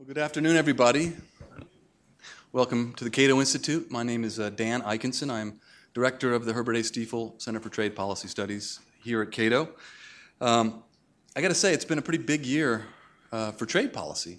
[0.00, 1.12] Well, good afternoon, everybody.
[2.52, 3.90] Welcome to the Cato Institute.
[3.90, 5.30] My name is uh, Dan Ikenson.
[5.30, 5.60] I'm
[5.92, 6.82] director of the Herbert A.
[6.82, 9.68] Stiefel Center for Trade Policy Studies here at Cato.
[10.40, 10.84] Um,
[11.36, 12.86] I got to say, it's been a pretty big year
[13.30, 14.38] uh, for trade policy.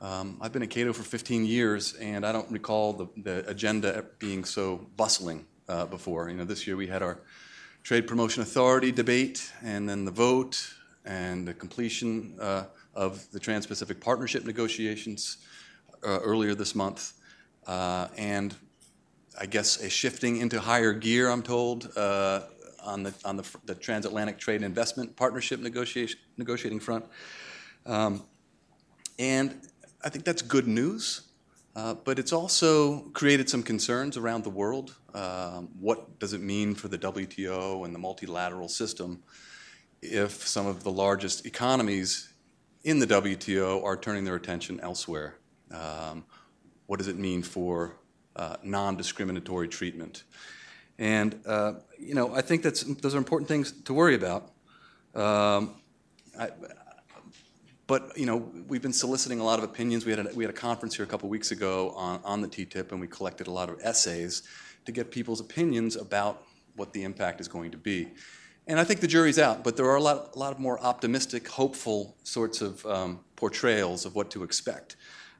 [0.00, 4.04] Um, I've been at Cato for 15 years, and I don't recall the, the agenda
[4.20, 6.28] being so bustling uh, before.
[6.28, 7.18] You know, this year we had our
[7.82, 10.74] Trade Promotion Authority debate, and then the vote,
[11.04, 15.38] and the completion uh, of the Trans Pacific Partnership negotiations
[16.02, 17.12] uh, earlier this month.
[17.66, 18.54] Uh, and
[19.38, 22.42] I guess a shifting into higher gear, I'm told, uh,
[22.82, 27.04] on, the, on the, the, Transatlantic Trade and Investment Partnership negotiation, negotiating front.
[27.86, 28.24] Um,
[29.18, 29.60] and
[30.02, 31.22] I think that's good news.
[31.76, 34.96] Uh, but it's also created some concerns around the world.
[35.14, 39.22] Um, what does it mean for the WTO and the multilateral system
[40.02, 42.29] if some of the largest economies
[42.84, 45.36] in the WTO are turning their attention elsewhere.
[45.70, 46.24] Um,
[46.86, 47.96] what does it mean for
[48.36, 50.24] uh, non-discriminatory treatment?
[50.98, 54.50] And uh, you know, I think that's those are important things to worry about.
[55.14, 55.74] Um,
[56.38, 56.50] I,
[57.86, 60.06] but you know, we've been soliciting a lot of opinions.
[60.06, 62.46] We had a, we had a conference here a couple weeks ago on, on the
[62.46, 64.42] TTIP, and we collected a lot of essays
[64.84, 66.44] to get people's opinions about
[66.76, 68.08] what the impact is going to be.
[68.70, 70.78] And I think the jury's out, but there are a lot, a lot of more
[70.78, 74.94] optimistic, hopeful sorts of um, portrayals of what to expect.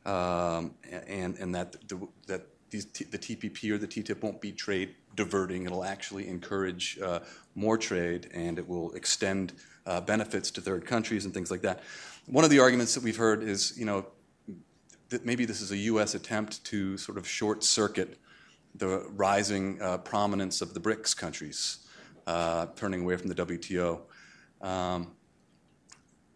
[0.05, 0.75] Um,
[1.06, 5.64] and, and that, the, that these the TPP or the TTIP won't be trade diverting.
[5.64, 7.20] It'll actually encourage uh,
[7.55, 9.53] more trade and it will extend
[9.87, 11.84] uh, benefits to third countries and things like that.
[12.27, 14.06] One of the arguments that we've heard is, you know,
[15.11, 16.17] that maybe this is a U.S.
[16.17, 18.19] attempt to sort of short circuit
[18.75, 21.87] the rising uh, prominence of the BRICS countries
[22.31, 24.00] uh, turning away from the WTO.
[24.61, 25.11] Um,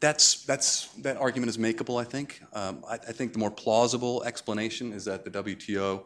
[0.01, 2.43] that's, that's, that argument is makeable, I think.
[2.53, 6.05] Um, I, I, think the more plausible explanation is that the WTO,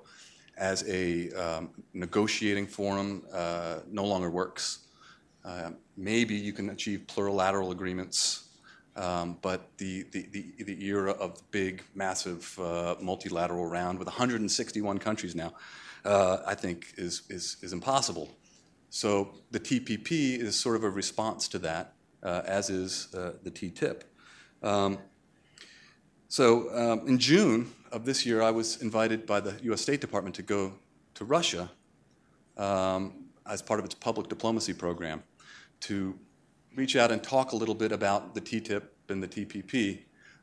[0.59, 4.81] as a um, negotiating forum, uh, no longer works.
[5.43, 8.51] Uh, maybe you can achieve plurilateral agreements,
[8.95, 14.07] um, but the, the, the, the, era of the big, massive uh, multilateral round with
[14.07, 15.55] 161 countries now,
[16.05, 18.29] uh, I think, is, is, is impossible.
[18.91, 23.51] So the TPP is sort of a response to that, uh, as is uh, the
[23.51, 24.03] TTIP.
[24.63, 24.99] Um,
[26.29, 29.81] so um, in June of this year, I was invited by the U.S.
[29.81, 30.75] State Department to go
[31.15, 31.71] to Russia
[32.57, 35.23] um, as part of its public diplomacy program
[35.81, 36.19] to
[36.75, 40.01] reach out and talk a little bit about the TTIP and the TPP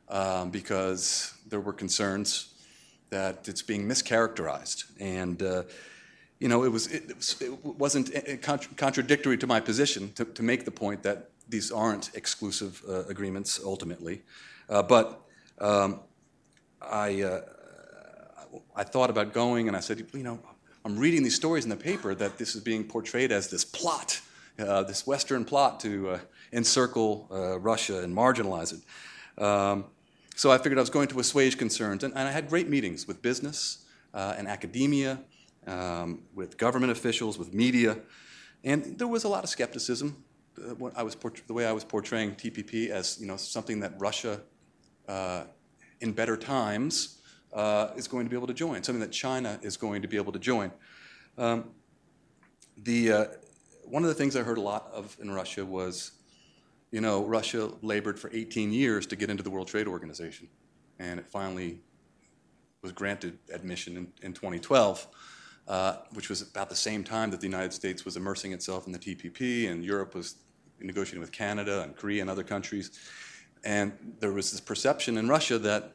[0.08, 2.54] um, because there were concerns
[3.10, 5.62] that it's being mischaracterized and uh,
[6.38, 7.10] you know, it, was, it,
[7.40, 8.10] it wasn't
[8.76, 13.60] contradictory to my position to, to, make the point that these aren't exclusive uh, agreements
[13.64, 14.22] ultimately.
[14.68, 15.22] Uh, but
[15.60, 16.00] um,
[16.82, 17.40] I, uh,
[18.74, 20.38] I thought about going and I said, you know,
[20.84, 24.20] I'm reading these stories in the paper that this is being portrayed as this plot,
[24.58, 26.18] uh, this Western plot to uh,
[26.52, 29.42] encircle uh, Russia and marginalize it.
[29.42, 29.86] Um,
[30.34, 32.04] so I figured I was going to assuage concerns.
[32.04, 35.18] And, and I had great meetings with business and academia
[35.66, 37.98] um, with government officials, with media,
[38.64, 40.22] and there was a lot of skepticism.
[40.58, 41.16] Uh, was
[41.46, 44.40] the way I was portraying TPP as you know something that Russia,
[45.06, 45.44] uh,
[46.00, 47.20] in better times,
[47.52, 50.16] uh, is going to be able to join, something that China is going to be
[50.16, 50.72] able to join.
[51.36, 51.70] Um,
[52.78, 53.24] the uh,
[53.84, 56.12] one of the things I heard a lot of in Russia was,
[56.90, 60.48] you know, Russia labored for 18 years to get into the World Trade Organization,
[60.98, 61.80] and it finally
[62.82, 65.06] was granted admission in, in 2012
[65.68, 68.92] uh, which was about the same time that the United States was immersing itself in
[68.92, 70.36] the TPP and Europe was
[70.80, 72.90] negotiating with Canada and Korea and other countries.
[73.64, 75.92] And there was this perception in Russia that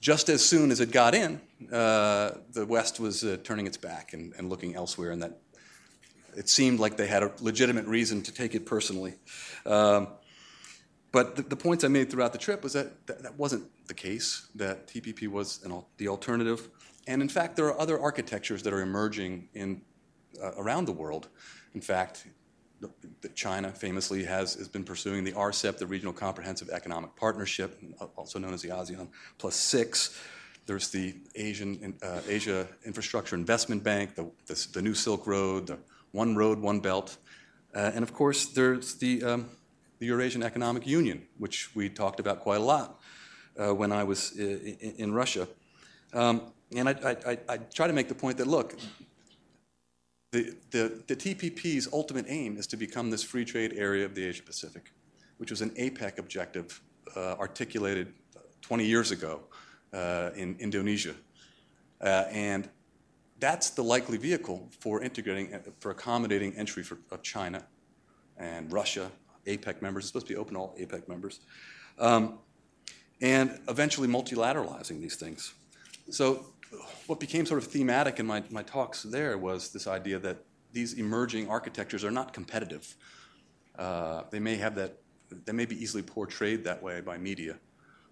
[0.00, 4.14] just as soon as it got in, uh, the West was uh, turning its back
[4.14, 5.38] and, and, looking elsewhere, and that
[6.34, 9.16] it seemed like they had a legitimate reason to take it personally.
[9.66, 10.08] Um,
[11.12, 13.94] but the, the, points I made throughout the trip was that that, that wasn't the
[13.94, 16.68] case, that TPP was an, the alternative.
[17.06, 19.82] And in fact, there are other architectures that are emerging in,
[20.42, 21.28] uh, around the world.
[21.74, 22.26] In fact,
[23.34, 27.78] China famously has, has been pursuing the RCEP, the Regional Comprehensive Economic Partnership,
[28.16, 29.08] also known as the ASEAN
[29.38, 30.18] Plus Six.
[30.66, 35.78] There's the Asian, uh, Asia Infrastructure Investment Bank, the, the, the, New Silk Road, the
[36.12, 37.16] One Road, One Belt.
[37.74, 39.50] Uh, and of course, there's the, um,
[39.98, 43.00] the Eurasian Economic Union, which we talked about quite a lot
[43.60, 45.48] uh, when I was uh, in, in Russia.
[46.12, 48.76] Um, and I, I, I, try to make the point that look,
[50.32, 54.24] the, the, the TPP's ultimate aim is to become this free trade area of the
[54.24, 54.92] Asia Pacific,
[55.38, 56.80] which was an APEC objective
[57.16, 58.12] uh, articulated
[58.62, 59.40] 20 years ago
[59.92, 61.14] uh, in Indonesia.
[62.00, 62.68] Uh, and
[63.40, 67.64] that's the likely vehicle for integrating, for accommodating entry for, of China
[68.36, 69.10] and Russia,
[69.46, 70.04] APEC members.
[70.04, 71.40] It's supposed to be open to all APEC members.
[71.98, 72.38] Um,
[73.20, 75.54] and eventually multilateralizing these things.
[76.08, 76.46] So,
[77.06, 80.94] what became sort of thematic in my, my talks there was this idea that these
[80.94, 82.94] emerging architectures are not competitive.
[83.78, 84.98] Uh, they may have that,
[85.44, 87.56] they may be easily portrayed that way by media,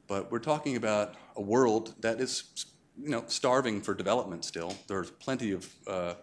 [0.06, 2.66] but we're talking about a world that is,
[3.00, 4.74] you know, starving for development still.
[4.88, 6.14] There's plenty of uh,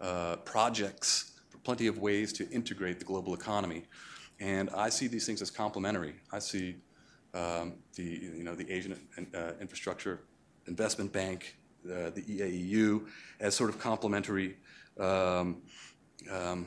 [0.00, 3.84] uh, projects, plenty of ways to integrate the global economy,
[4.40, 6.14] and I see these things as complementary.
[6.32, 6.76] I see
[7.34, 8.98] um, the, you know, the Asian
[9.34, 10.20] uh, Infrastructure
[10.66, 13.06] Investment Bank, uh, the EAEU,
[13.40, 14.56] as sort of complementary
[14.98, 15.62] um,
[16.30, 16.66] um,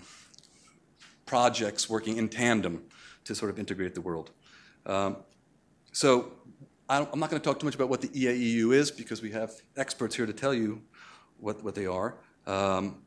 [1.26, 2.84] projects working in tandem
[3.24, 4.32] to sort of integrate the world.
[4.86, 5.18] Um,
[5.92, 6.32] so
[6.90, 9.32] I am not going to talk too much about what the EAEU is because we
[9.32, 10.82] have experts here to tell you
[11.40, 12.16] what, what they are.
[12.46, 13.00] Um,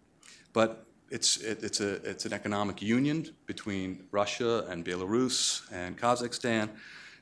[0.53, 6.69] but it's, it, it's, a, it's an economic union between Russia and Belarus and Kazakhstan,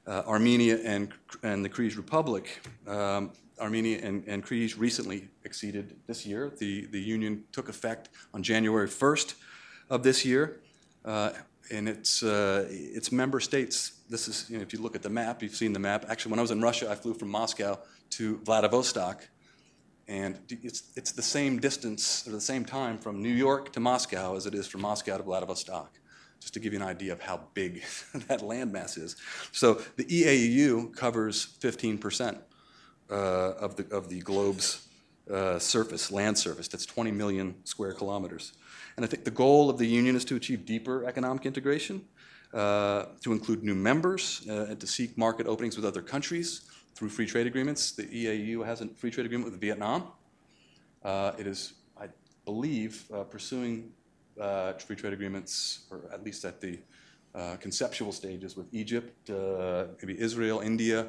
[0.06, 1.12] uh, Armenia and,
[1.42, 2.60] and the Kyrgyz Republic.
[2.86, 6.52] Um, Armenia and, and Kyrgyz recently exceeded this year.
[6.58, 9.34] The, the union took effect on January 1st
[9.90, 10.60] of this year.
[11.04, 11.30] Uh,
[11.70, 15.10] and its, uh, its member states, this is, you know, if you look at the
[15.10, 16.06] map, you've seen the map.
[16.08, 17.78] Actually, when I was in Russia, I flew from Moscow
[18.10, 19.28] to Vladivostok.
[20.06, 24.36] And it's, it's the same distance, or the same time from New York to Moscow
[24.36, 25.98] as it is from Moscow to Vladivostok
[26.40, 27.82] just to give you an idea of how big
[28.28, 29.16] that landmass is.
[29.52, 32.38] So the EAEU covers 15%
[33.10, 34.86] uh, of, the, of the globe's
[35.32, 36.68] uh, surface, land surface.
[36.68, 38.52] That's 20 million square kilometers.
[38.96, 42.02] And I think the goal of the union is to achieve deeper economic integration,
[42.52, 46.62] uh, to include new members, uh, and to seek market openings with other countries
[46.94, 47.92] through free trade agreements.
[47.92, 50.04] The EAU has a free trade agreement with Vietnam.
[51.02, 52.08] Uh, it is, I
[52.44, 53.92] believe, uh, pursuing
[54.78, 56.78] free trade agreements, or at least at the
[57.60, 59.30] conceptual stages, with Egypt,
[60.00, 61.06] maybe Israel, India,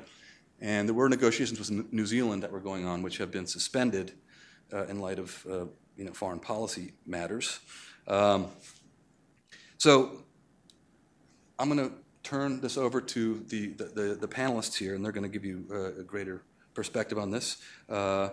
[0.62, 4.14] and there were negotiations with New Zealand that were going on, which have been suspended
[4.74, 5.66] uh, in light of uh,
[5.96, 7.60] you know, foreign policy matters.
[8.08, 8.48] Um,
[9.78, 10.24] so
[11.58, 15.12] I'm going to turn this over to the, the, the, the, panelists here, and they're
[15.12, 16.42] going to give you uh, a greater
[16.74, 17.58] perspective on this.
[17.90, 18.30] Uh,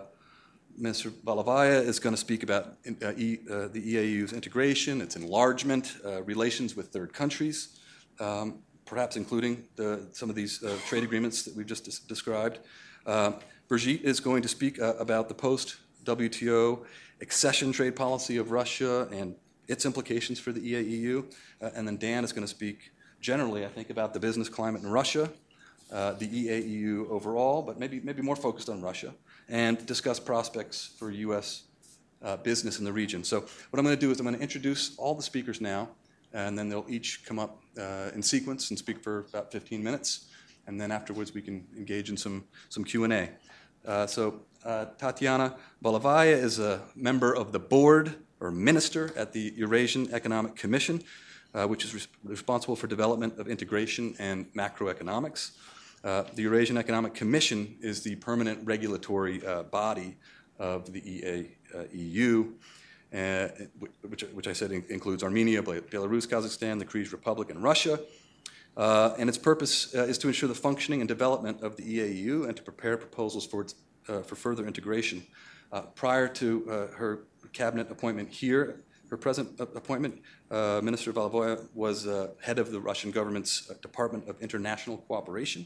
[0.79, 1.09] Mr.
[1.09, 6.75] Valovaya is going to speak about uh, e, uh, the EAU's integration, its enlargement, relations
[6.75, 7.79] with third countries.
[8.19, 12.59] Um, perhaps including the, some of these uh, trade agreements that we've just des- described.
[13.05, 13.33] Uh,
[13.67, 15.75] Brigitte is going to speak uh, about the post
[16.05, 16.85] WTO
[17.21, 19.35] accession trade policy of Russia and
[19.67, 21.25] its implications for the EAEU.
[21.61, 24.83] Uh, and then Dan is going to speak generally, I think, about the business climate
[24.83, 25.29] in Russia,
[25.91, 29.13] uh, the EAEU overall, but maybe, maybe more focused on Russia,
[29.49, 31.63] and discuss prospects for U.S.
[32.21, 33.23] Uh, business in the region.
[33.23, 35.89] So, what I'm going to do is I'm going to introduce all the speakers now
[36.33, 40.25] and then they'll each come up uh, in sequence and speak for about 15 minutes,
[40.67, 43.29] and then afterwards we can engage in some, some Q&A.
[43.85, 49.53] Uh, so uh, Tatiana Valovaya is a member of the board or minister at the
[49.55, 51.01] Eurasian Economic Commission,
[51.53, 55.51] uh, which is res- responsible for development of integration and macroeconomics.
[56.03, 59.41] Uh, the Eurasian Economic Commission is the permanent regulatory
[59.71, 60.17] body
[60.59, 62.53] of the EAEU.
[63.13, 63.47] Uh,
[64.09, 68.01] which, which, I said includes Armenia, Belarus, Kazakhstan, the Kyrgyz Republic, and Russia.
[68.77, 72.47] Uh, and its purpose uh, is to ensure the functioning and development of the EAEU
[72.47, 73.75] and to prepare proposals for, its,
[74.07, 75.25] uh, for further integration.
[75.71, 77.23] Uh, prior to uh, her
[77.53, 80.21] cabinet appointment here, her present appointment,
[80.51, 82.05] Minister Valovaya was
[82.41, 85.65] head of the Russian government's Department of International Cooperation.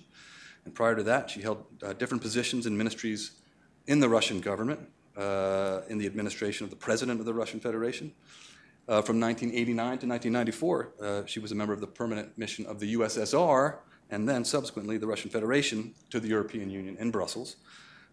[0.64, 1.66] And prior to that, she held
[1.98, 3.32] different positions in ministries
[3.88, 4.80] in the Russian government,
[5.18, 8.12] uh, in the administration of the president of the Russian Federation.
[8.88, 12.80] Uh, from 1989 to 1994, uh, she was a member of the permanent mission of
[12.80, 13.78] the USSR
[14.10, 17.56] and then subsequently the Russian Federation to the European Union in Brussels,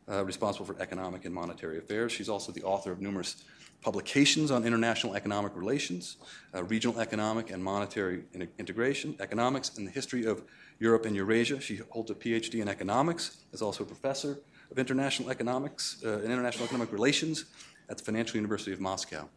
[0.09, 2.13] uh, responsible for economic and monetary affairs.
[2.13, 3.45] She's also the author of numerous
[3.83, 6.17] publications on international economic relations,
[6.55, 10.43] uh, regional economic and monetary in- integration, economics, and the history of
[10.79, 11.61] Europe and Eurasia.
[11.61, 14.39] She holds a PhD in economics, is also a professor
[14.71, 17.47] of International Economics uh, and International Economic Relations
[17.89, 19.29] at the Financial University of Moscow.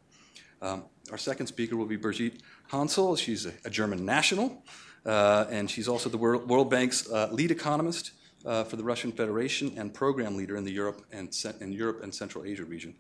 [0.62, 3.18] Um, our second speaker will be Brigitte Hansl.
[3.18, 4.64] She's a, a German national,
[5.06, 8.12] uh, and she's also the World, World Bank's uh, lead economist
[8.46, 12.14] uh, for the Russian Federation and program leader in the Europe and, in Europe and
[12.14, 12.96] Central Asia region.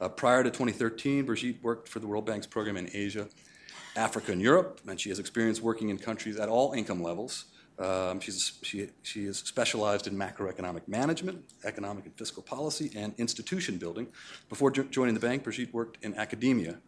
[0.00, 3.28] Uh, prior to 2013, Brigitte worked for the World Bank's program in Asia,
[3.96, 7.46] Africa, and Europe, and she has experience working in countries at all income levels
[7.78, 13.78] Um, she's, she, she is specialized in macroeconomic management, economic and fiscal policy, and institution
[13.78, 14.08] building.
[14.48, 16.78] Before jo- joining the bank, Brigitte worked in academia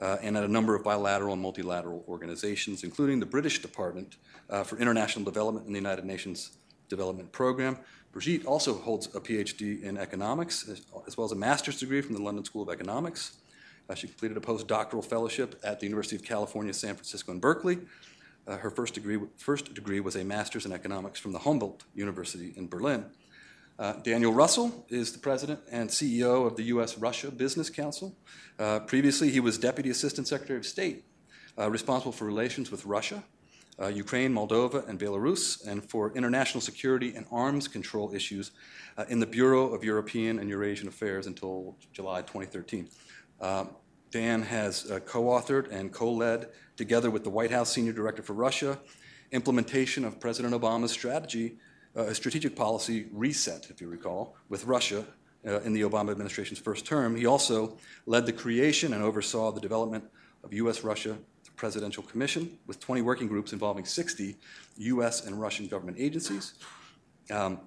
[0.00, 4.16] uh, and at a number of bilateral and multilateral organizations, including the British Department
[4.48, 6.52] uh, for International Development in the United Nations
[6.88, 7.76] Development Program.
[8.12, 12.22] Brigitte also holds a PhD in economics, as, well as a master's degree from the
[12.22, 13.38] London School of Economics.
[13.88, 17.78] Uh, she completed a postdoctoral fellowship at the University of California, San Francisco, and Berkeley.
[18.48, 22.54] Uh, her first degree, first degree was a master's in economics from the Humboldt University
[22.56, 23.04] in Berlin.
[23.78, 26.96] Uh, Daniel Russell is the president and CEO of the U.S.
[26.96, 28.16] Russia Business Council.
[28.58, 31.04] Uh, previously, he was Deputy Assistant Secretary of State,
[31.58, 33.22] uh, responsible for relations with Russia,
[33.80, 38.52] uh, Ukraine, Moldova, and Belarus, and for international security and arms control issues
[38.96, 42.88] uh, in the Bureau of European and Eurasian Affairs until July 2013.
[43.42, 43.68] Um,
[44.10, 48.32] Dan has co authored and co led, together with the White House Senior Director for
[48.32, 48.78] Russia,
[49.32, 51.58] implementation of President Obama's strategy
[51.96, 55.04] uh, a strategic policy reset, if you recall, with Russia
[55.46, 57.16] uh, in the Obama administration's first term.
[57.16, 60.04] He also led the creation and oversaw the development
[60.44, 60.84] of U.S.
[60.84, 61.18] Russia
[61.56, 64.36] Presidential Commission with 20 working groups involving 60
[64.76, 65.26] U.S.
[65.26, 66.54] and Russian government agencies.
[67.30, 67.58] Um,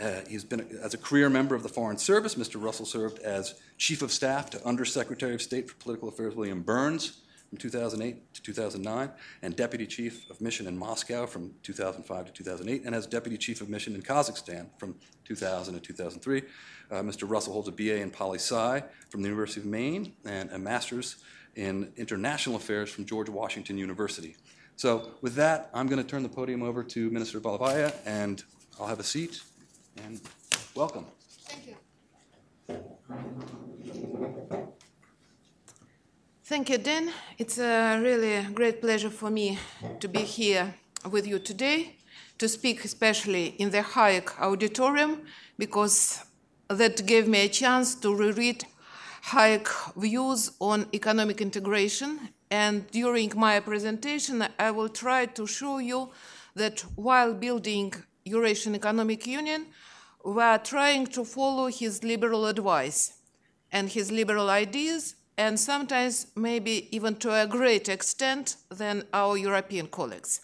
[0.00, 2.60] uh, he's been, as a career member of the Foreign Service, Mr.
[2.62, 7.20] Russell served as Chief of Staff to Undersecretary of State for Political Affairs William Burns
[7.54, 9.10] from 2008 to 2009,
[9.42, 13.60] and Deputy Chief of Mission in Moscow from 2005 to 2008, and as Deputy Chief
[13.60, 16.42] of Mission in Kazakhstan from 2000 to 2003.
[16.90, 17.30] Uh, Mr.
[17.30, 21.16] Russell holds a BA in Poli Sci from the University of Maine and a Master's
[21.54, 24.34] in International Affairs from George Washington University.
[24.74, 28.42] So, with that, I'm going to turn the podium over to Minister Valovaya, and
[28.80, 29.40] I'll have a seat.
[30.04, 30.20] And
[30.74, 31.06] welcome.
[31.46, 31.76] Thank you.
[36.46, 37.10] Thank you, Dan.
[37.38, 39.58] It's a really great pleasure for me
[39.98, 40.74] to be here
[41.10, 41.96] with you today,
[42.36, 45.22] to speak especially in the Hayek auditorium,
[45.56, 46.22] because
[46.68, 48.62] that gave me a chance to reread
[49.30, 52.28] Hayek views on economic integration.
[52.50, 56.10] And during my presentation, I will try to show you
[56.56, 57.94] that while building
[58.26, 59.68] Eurasian Economic Union,
[60.22, 63.14] we are trying to follow his liberal advice
[63.72, 69.86] and his liberal ideas and sometimes maybe even to a greater extent than our European
[69.88, 70.40] colleagues.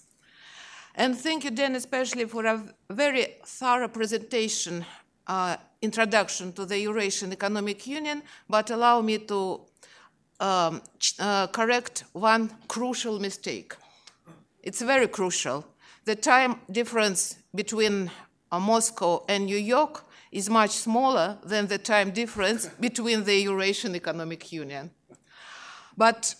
[0.94, 4.84] And thank you, Dan, especially for a very thorough presentation,
[5.26, 9.60] uh, introduction to the Eurasian Economic Union, but allow me to
[10.40, 10.82] um,
[11.18, 13.74] uh, correct one crucial mistake.
[14.62, 15.64] It's very crucial.
[16.04, 18.10] The time difference between
[18.50, 23.94] uh, Moscow and New York is much smaller than the time difference between the Eurasian
[23.94, 24.90] Economic Union.
[25.96, 26.34] But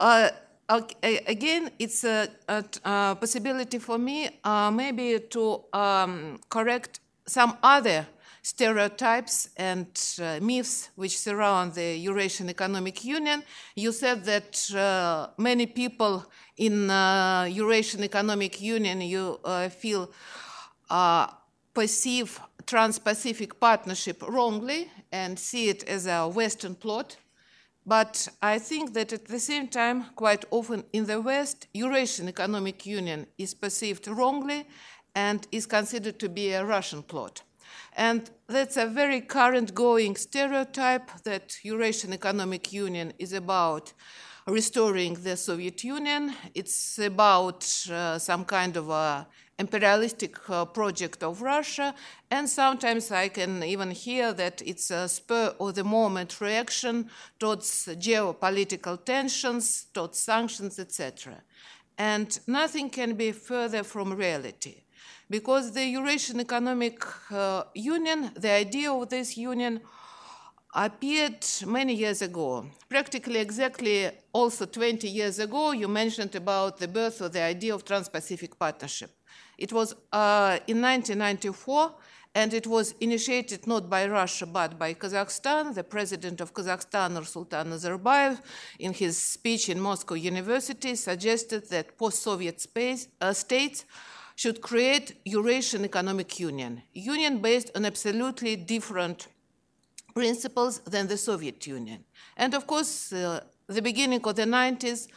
[0.00, 0.30] uh,
[0.68, 8.06] again, it's a, a, a, possibility for me uh, maybe to um, correct some other
[8.42, 9.86] stereotypes and
[10.20, 13.42] uh, myths which surround the Eurasian Economic Union.
[13.74, 20.10] You said that uh, many people in uh, Eurasian Economic Union you uh, feel
[21.72, 27.16] perceive Trans-Pacific Partnership wrongly and see it as a Western plot.
[27.86, 32.86] But I think that at the same time, quite often in the West, Eurasian Economic
[32.86, 34.66] Union is perceived wrongly
[35.14, 37.42] and is considered to be a Russian plot.
[37.96, 43.92] And that's a very current going stereotype that Eurasian Economic Union is about
[44.46, 46.34] restoring the Soviet Union.
[46.54, 49.26] It's about uh, some kind of a
[49.58, 51.94] imperialistic uh, project of Russia,
[52.30, 57.08] and sometimes I can even hear that it's a spur of the moment reaction
[57.38, 61.42] towards geopolitical tensions, towards sanctions, etc.
[61.96, 64.82] And nothing can be further from reality.
[65.30, 69.80] Because the Eurasian Economic uh, Union, the idea of this union,
[70.74, 72.66] appeared many years ago.
[72.88, 77.84] Practically exactly also 20 years ago, you mentioned about the birth of the idea of
[77.84, 79.10] Trans-Pacific Partnership.
[79.58, 81.94] It was uh, in 1994,
[82.34, 85.74] and it was initiated not by Russia but by Kazakhstan.
[85.74, 88.40] The president of Kazakhstan, Nursultan Nazarbayev,
[88.78, 92.66] in his speech in Moscow University, suggested that post-Soviet
[93.20, 93.84] uh, states
[94.36, 99.28] should create Eurasian Economic Union, union based on absolutely different
[100.12, 102.04] principles than the Soviet Union.
[102.36, 105.08] And of course, uh, the beginning of the 90s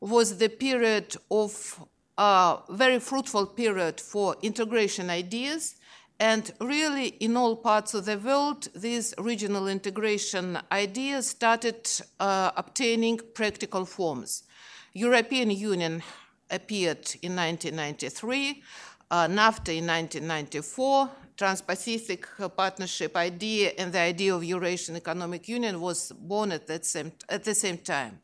[0.00, 1.84] was the period of
[2.18, 5.76] a very fruitful period for integration ideas.
[6.20, 11.90] And really, in all parts of the world, these regional integration ideas started
[12.20, 14.44] uh, obtaining practical forms.
[14.92, 16.02] European Union
[16.50, 18.62] appeared in 1993,
[19.10, 22.26] uh, NAFTA in 1994, Trans-Pacific
[22.56, 27.42] Partnership idea and the idea of Eurasian Economic Union was born at, that same, at
[27.42, 28.20] the same time.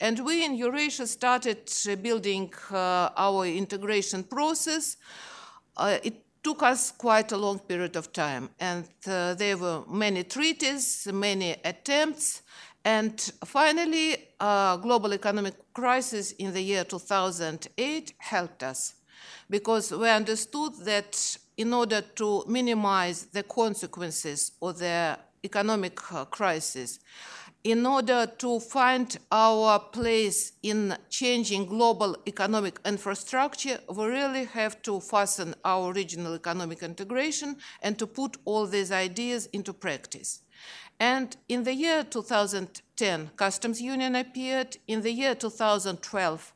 [0.00, 1.70] And we in Eurasia started
[2.02, 4.96] building uh, our integration process.
[5.76, 10.24] Uh, it took us quite a long period of time, and uh, there were many
[10.24, 12.42] treaties, many attempts,
[12.84, 18.94] and finally, uh, global economic crisis in the year 2008 helped us
[19.50, 27.00] because we understood that in order to minimize the consequences of the economic uh, crisis,
[27.62, 35.00] in order to find our place in changing global economic infrastructure, we really have to
[35.00, 40.40] fasten our regional economic integration and to put all these ideas into practice.
[40.98, 44.76] And in the year 2010, customs union appeared.
[44.86, 46.52] In the year 2012,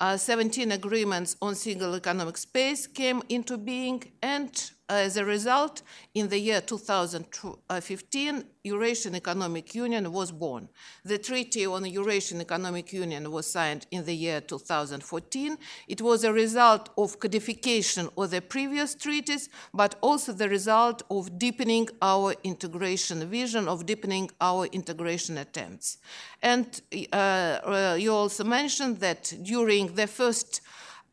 [0.00, 5.82] uh, 17 agreements on single economic space came into being, and as a result,
[6.14, 10.68] in the year 2015, Eurasian Economic Union was born.
[11.04, 15.56] The Treaty on Eurasian Economic Union was signed in the year 2014.
[15.88, 21.38] It was a result of codification of the previous treaties, but also the result of
[21.38, 25.98] deepening our integration vision, of deepening our integration attempts.
[26.42, 26.66] And
[27.12, 30.60] uh, uh, you also mentioned that during the first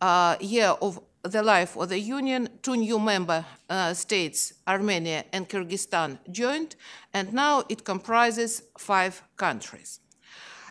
[0.02, 5.50] uh, year of the life of the Union, two new member uh, states, Armenia and
[5.50, 6.76] Kyrgyzstan, joined,
[7.14, 10.00] and now it comprises five countries.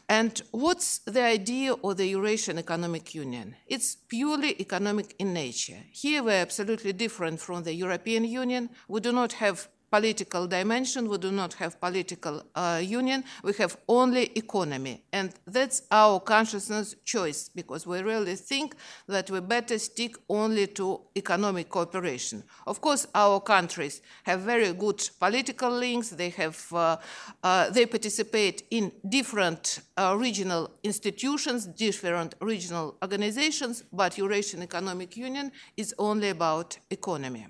[0.09, 3.57] And what's the idea of the Eurasian Economic Union?
[3.67, 5.83] It's purely economic in nature.
[5.91, 8.71] Here we're absolutely different from the European Union.
[8.87, 11.09] We do not have political dimension.
[11.09, 13.25] We do not have political uh, union.
[13.43, 15.03] We have only economy.
[15.13, 18.75] And that's our consciousness choice because we really think
[19.07, 22.43] that we better stick only to economic cooperation.
[22.67, 26.11] Of course, our countries have very good political links.
[26.11, 26.97] They, have, uh,
[27.43, 35.53] uh, they participate in different uh, regional institutions, different regional organizations, but Eurasian Economic Union
[35.77, 37.47] is only about economy.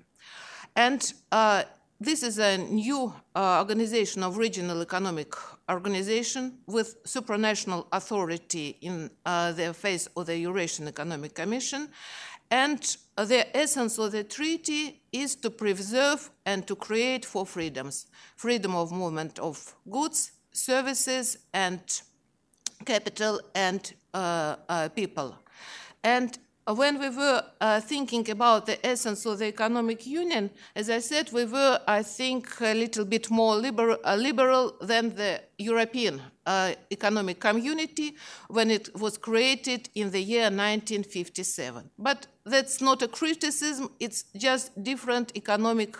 [0.77, 1.63] And uh,
[2.01, 5.33] this is a new uh, organization of regional economic
[5.71, 11.89] organization with supranational authority in uh, the face of the Eurasian Economic Commission.
[12.51, 18.07] And the essence of the treaty is to preserve and to create four freedoms
[18.37, 21.81] freedom of movement of goods, services, and
[22.85, 25.35] capital and uh, uh people.
[26.05, 26.39] And
[26.75, 31.31] when we were uh, thinking about the essence of the economic union, as I said,
[31.33, 36.73] we were, I think, a little bit more liberal, uh, liberal than the European uh,
[36.91, 38.17] economic community
[38.49, 41.91] when it was created in the year 1957.
[41.99, 45.97] But that's not a criticism, it's just different economic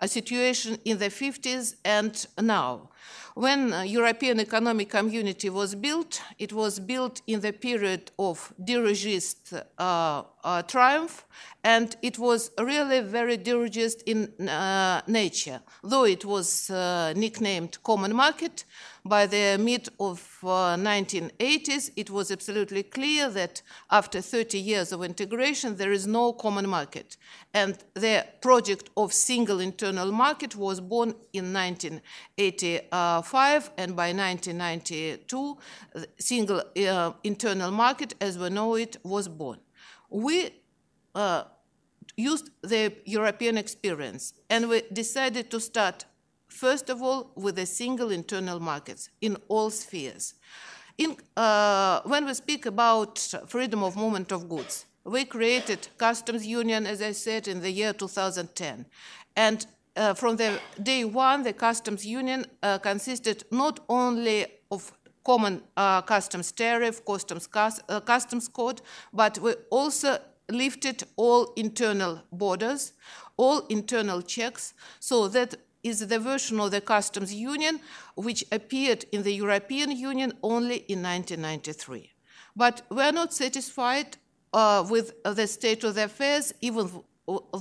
[0.00, 2.88] uh, situation in the 50s and now.
[3.34, 9.62] When uh, European Economic Community was built, it was built in the period of dirigist
[9.78, 11.24] uh, uh, triumph,
[11.62, 15.60] and it was really very dirigist in uh, nature.
[15.84, 18.64] Though it was uh, nicknamed Common Market,
[19.08, 25.02] by the mid of 1980s, uh, it was absolutely clear that after 30 years of
[25.02, 27.16] integration, there is no common market.
[27.54, 35.58] And the project of single internal market was born in 1985, and by 1992,
[36.18, 39.58] single uh, internal market, as we know it, was born.
[40.10, 40.50] We
[41.14, 41.44] uh,
[42.16, 46.04] used the European experience, and we decided to start
[46.48, 50.34] First of all, with a single internal market in all spheres.
[50.96, 56.86] In, uh, when we speak about freedom of movement of goods, we created customs union,
[56.86, 58.86] as I said, in the year 2010.
[59.36, 64.92] And uh, from the day one, the customs union uh, consisted not only of
[65.24, 68.80] common uh, customs tariff, customs, uh, customs code,
[69.12, 70.18] but we also
[70.50, 72.92] lifted all internal borders,
[73.36, 77.80] all internal checks, so that is the version of the customs union
[78.14, 82.10] which appeared in the European Union only in 1993.
[82.56, 84.16] But we are not satisfied
[84.52, 86.90] uh, with the state of the affairs, even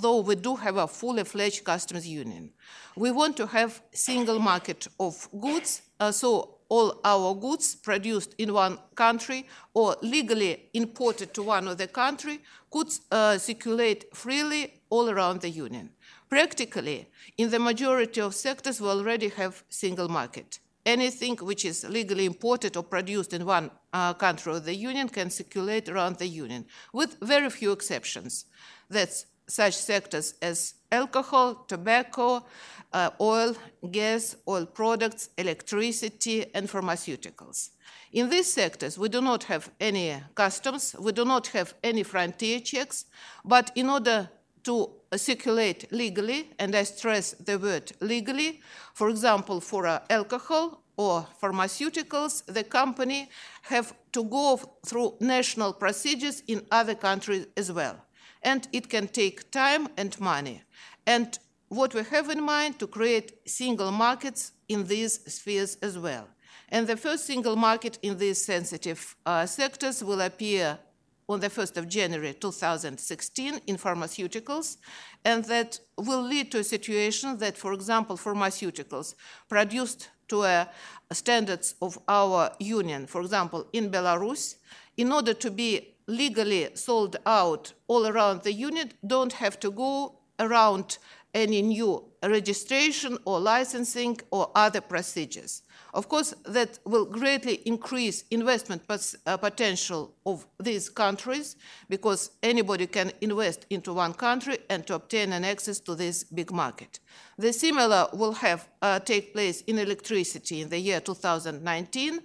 [0.02, 2.52] though we do have a fully fledged customs union.
[2.96, 8.54] We want to have single market of goods, uh, so all our goods produced in
[8.54, 12.40] one country or legally imported to one other country
[12.72, 15.90] could uh, circulate freely all around the union.
[16.30, 20.60] Practically, in the majority of sectors, we already have single market.
[20.88, 25.30] anything which is legally imported or produced in one uh, country of the Union can
[25.30, 28.46] circulate around the Union, with very few exceptions.
[28.90, 32.46] That's such sectors as alcohol, tobacco,
[32.94, 33.56] uh, oil,
[33.92, 37.70] gas, oil products, electricity, and pharmaceuticals.
[38.14, 42.60] In these sectors, we do not have any customs, we do not have any frontier
[42.62, 43.06] checks,
[43.44, 44.30] but in order
[44.68, 48.60] to circulate legally, and I stress the word legally,
[48.94, 53.30] for example, for uh, alcohol or pharmaceuticals, the company
[53.62, 57.96] have to go through national procedures in other countries as well.
[58.44, 60.64] And it can take time and money.
[61.06, 66.28] And what we have in mind to create single markets in these spheres as well.
[66.70, 70.80] And the first single market in these sensitive uh, sectors will appear
[71.30, 74.78] on the 1st of January 2016 in pharmaceuticals,
[75.26, 79.16] and that will lead to a situation that, for example, pharmaceuticals
[79.50, 80.70] produced to a
[81.12, 84.56] standards of our union, for example, in Belarus,
[84.98, 90.16] in order to be legally sold out all around the union, don't have to go
[90.40, 90.98] around
[91.38, 95.62] any new registration or licensing or other procedures.
[95.94, 101.56] Of course, that will greatly increase investment uh, potential of these countries
[101.90, 106.52] because anybody can invest into one country and to obtain an access to this big
[106.52, 107.00] market.
[107.38, 112.20] The similar will have uh, take place in electricity in the year 2019.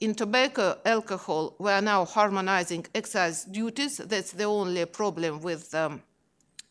[0.00, 3.98] In tobacco, alcohol, we are now harmonizing excise duties.
[3.98, 6.02] That's the only problem with um,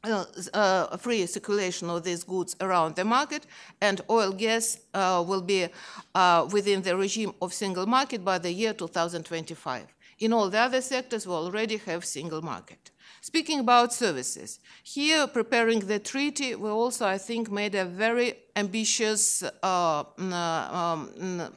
[0.06, 3.46] uh, uh, free circulation of these goods around the market,
[3.80, 5.70] and oil gas uh, will be
[6.14, 9.86] uh, within the regime of single market by the year 2025.
[10.20, 12.92] In all the other sectors, we already have single market.
[13.22, 19.42] Speaking about services, here preparing the treaty, we also, I think, made a very ambitious,
[19.42, 21.50] uh, um,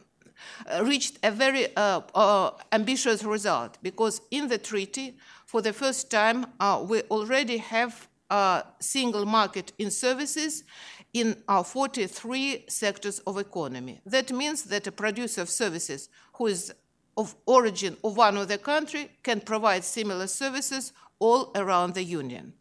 [0.82, 1.66] reached a very
[2.70, 6.46] ambitious result because in the treaty, for the first time,
[6.88, 10.64] we already have uh, single market in services
[11.12, 14.00] in our 43 sectors of economy.
[14.04, 16.72] That means that a producer of services who is
[17.16, 22.52] of origin of one of the country can provide similar services all around the union.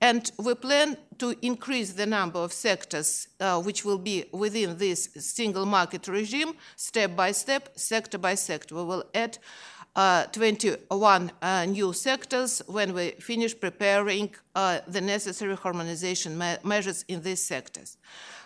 [0.00, 5.10] And we plan to increase the number of sectors uh, which will be within this
[5.18, 8.74] single market regime step by step, sector by sector.
[8.74, 15.56] We will add uh, 21 uh, new sectors when we finish preparing uh, the necessary
[15.56, 17.98] harmonization me measures in these sectors.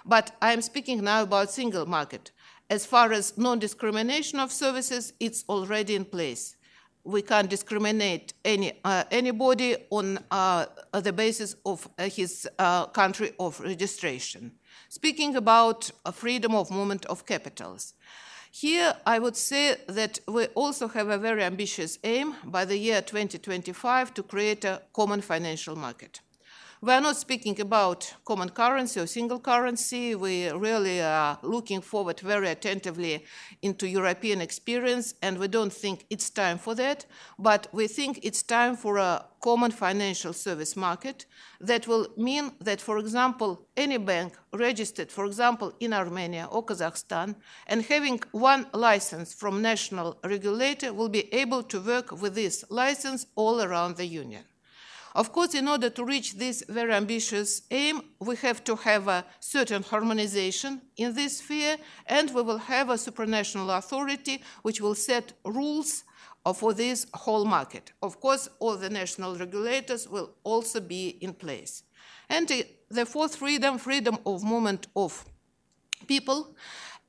[0.04, 2.30] But I'm speaking now about single market.
[2.70, 6.56] As far as non-discrimination of services, it's already in place.
[7.04, 12.48] We can't discriminate any, uh, anybody on uh, the basis of uh, his
[12.94, 14.52] country of registration.
[14.88, 17.94] Speaking about freedom of movement of capitals,
[18.54, 23.02] here, I would say that we also have a very ambitious aim by the year
[23.02, 26.20] 2025 to create a common financial market.
[26.84, 30.14] We are not speaking about common currency or single currency.
[30.14, 33.24] We really are looking forward very attentively
[33.62, 37.06] into European experience, and we don't think it's time for that.
[37.38, 41.24] But we think it's time for a common financial service market
[41.58, 47.34] that will mean that, for example, any bank registered, for example, in Armenia or Kazakhstan,
[47.66, 53.24] and having one license from national regulator will be able to work with this license
[53.36, 54.44] all around the union.
[55.14, 59.24] Of course, in order to reach this very ambitious aim, we have to have a
[59.38, 65.34] certain harmonization in this sphere, and we will have a supranational authority which will set
[65.44, 66.04] rules
[66.52, 67.92] for this whole market.
[68.02, 71.84] Of course, all the national regulators will also be in place.
[72.28, 72.48] And
[72.90, 75.24] the fourth freedom, freedom of movement of
[76.06, 76.56] people.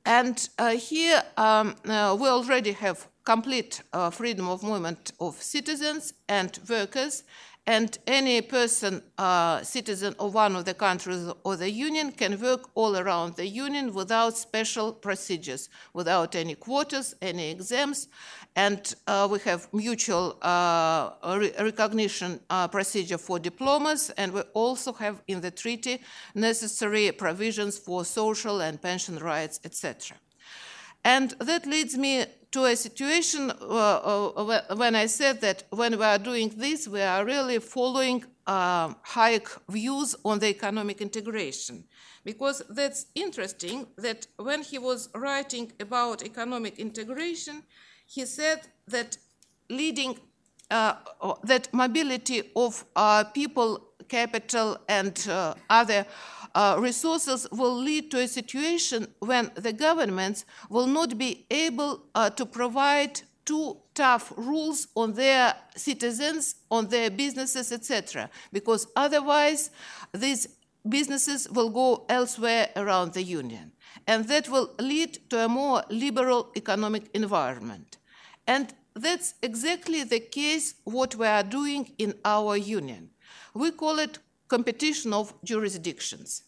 [0.04, 6.14] And uh, here um, uh, we already have complete uh, freedom of movement of citizens
[6.28, 7.24] and workers,
[7.66, 12.70] and any person, uh, citizen of one of the countries or the union, can work
[12.74, 18.08] all around the union without special procedures, without any quotas, any exams,
[18.54, 24.92] and uh, we have mutual uh, re recognition uh, procedure for diplomas, and we also
[24.92, 26.00] have in the treaty
[26.34, 30.16] necessary provisions for social and pension rights, etc.
[31.04, 32.26] And that leads me
[32.56, 37.02] to a situation uh, uh, when I said that when we are doing this, we
[37.02, 41.84] are really following uh, Hayek views on the economic integration.
[42.24, 47.62] Because that's interesting that when he was writing about economic integration,
[48.06, 49.18] he said that
[49.68, 50.18] leading
[50.70, 50.94] uh,
[51.44, 56.06] that mobility of uh, people capital, and uh, other
[56.56, 62.30] uh, resources will lead to a situation when the governments will not be able uh,
[62.30, 68.30] to provide too tough rules on their citizens, on their businesses, etc.
[68.52, 69.70] Because otherwise,
[70.12, 70.48] these
[70.88, 73.72] businesses will go elsewhere around the union.
[74.06, 77.98] And that will lead to a more liberal economic environment.
[78.46, 83.10] And that's exactly the case what we are doing in our union.
[83.52, 86.44] We call it competition of jurisdictions.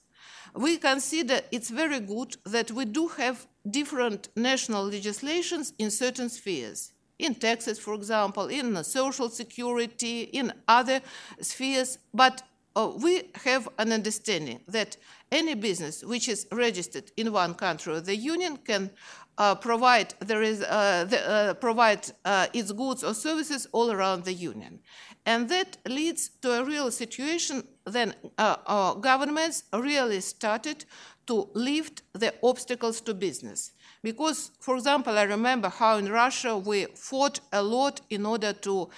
[0.54, 6.92] We consider it's very good that we do have different national legislations in certain spheres.
[7.18, 11.00] In taxes, for example, in social security, in other
[11.40, 12.42] spheres, but
[12.76, 14.96] uh, we have an understanding that
[15.32, 18.90] any business which is registered in one country of the union can
[19.38, 24.24] uh, provide, there is, uh, the, uh, provide uh, its goods or services all around
[24.24, 24.80] the union.
[25.24, 30.84] And that leads to a real situation then uh, governments really started
[31.26, 33.72] to lift the obstacles to business.
[34.02, 38.90] Because, for example, I remember how in Russia we fought a lot in order to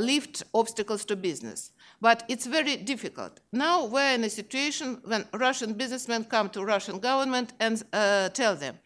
[0.00, 1.72] lift obstacles to business.
[2.00, 3.40] But it's very difficult.
[3.52, 8.54] Now we're in a situation when Russian businessmen come to Russian government and uh, tell
[8.54, 8.78] them,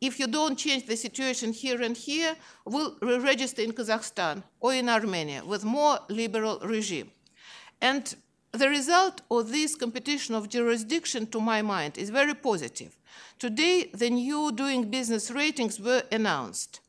[0.00, 2.34] if you don't change the situation here and here,
[2.64, 7.10] we'll re-register in Kazakhstan or in Armenia with more liberal regime.
[7.80, 8.14] And
[8.52, 12.96] the result of this competition of jurisdiction, to my mind, is very positive.
[13.38, 16.80] Today, the new doing business ratings were announced,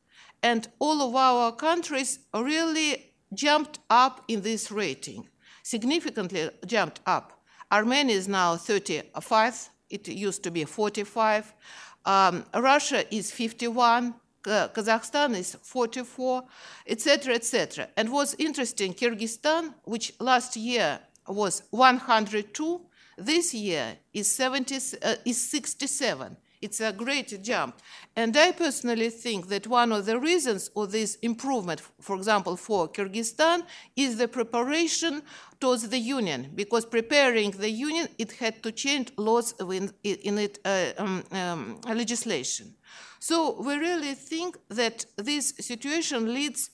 [0.42, 5.28] and all of our countries really jumped up in this rating
[5.62, 7.40] significantly jumped up.
[7.70, 11.54] Armenia is now 35, it used to be 45.
[12.04, 16.42] Um, Russia is 51, Kazakhstan is 44,
[16.86, 17.88] etc., etc.
[17.96, 22.80] And what's interesting, Kyrgyzstan, which last year was 102,
[23.18, 26.36] this year is 70, uh, is 67.
[26.62, 27.74] It's a great jump.
[28.14, 32.88] And I personally think that one of the reasons of this improvement, for example, for
[32.88, 33.64] Kyrgyzstan,
[33.96, 35.22] is the preparation
[35.58, 36.52] towards the union.
[36.54, 42.74] Because preparing the union, it had to change laws in, in uh, um, um, legislation.
[43.18, 46.70] So we really think that this situation leads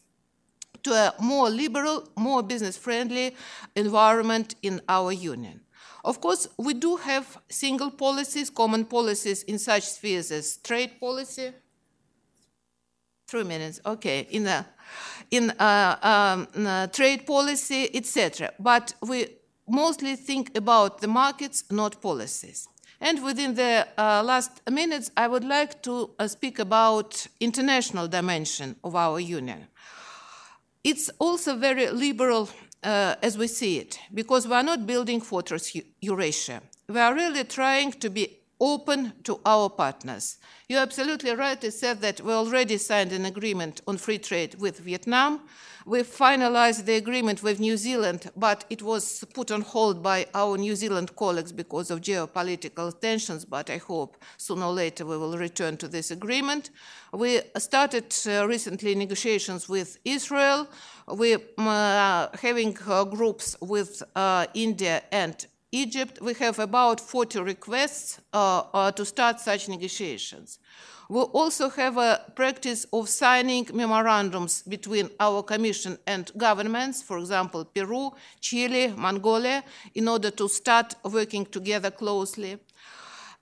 [0.82, 3.34] to a more liberal, more business-friendly
[3.74, 5.60] environment in our union.
[6.04, 11.52] Of course, we do have single policies, common policies in such spheres as trade policy.
[13.26, 14.26] Three minutes, okay.
[14.30, 14.48] In
[15.30, 18.52] in a, um, trade policy, etc.
[18.58, 19.26] But we
[19.68, 22.68] mostly think about the markets, not policies.
[23.00, 28.76] And within the uh, last minutes, I would like to uh, speak about international dimension
[28.82, 29.68] of our union.
[30.82, 32.48] It's also very liberal
[32.82, 36.62] uh, as we see it, because we are not building Fortress Eurasia.
[36.88, 40.38] We are really trying to be open to our partners.
[40.68, 44.80] You're absolutely right to say that we already signed an agreement on free trade with
[44.80, 45.40] Vietnam.
[45.86, 50.58] We finalized the agreement with New Zealand, but it was put on hold by our
[50.58, 55.38] New Zealand colleagues because of geopolitical tensions, but I hope sooner or later we will
[55.38, 56.70] return to this agreement.
[57.12, 60.68] We started uh, recently negotiations with Israel.
[61.10, 68.20] We're uh, having uh, groups with uh, India and Egypt, we have about 40 requests
[68.32, 70.58] uh, uh, to start such negotiations.
[71.10, 77.64] We also have a practice of signing memorandums between our commission and governments, for example,
[77.64, 79.62] Peru, Chile, Mongolia,
[79.94, 82.58] in order to start working together closely.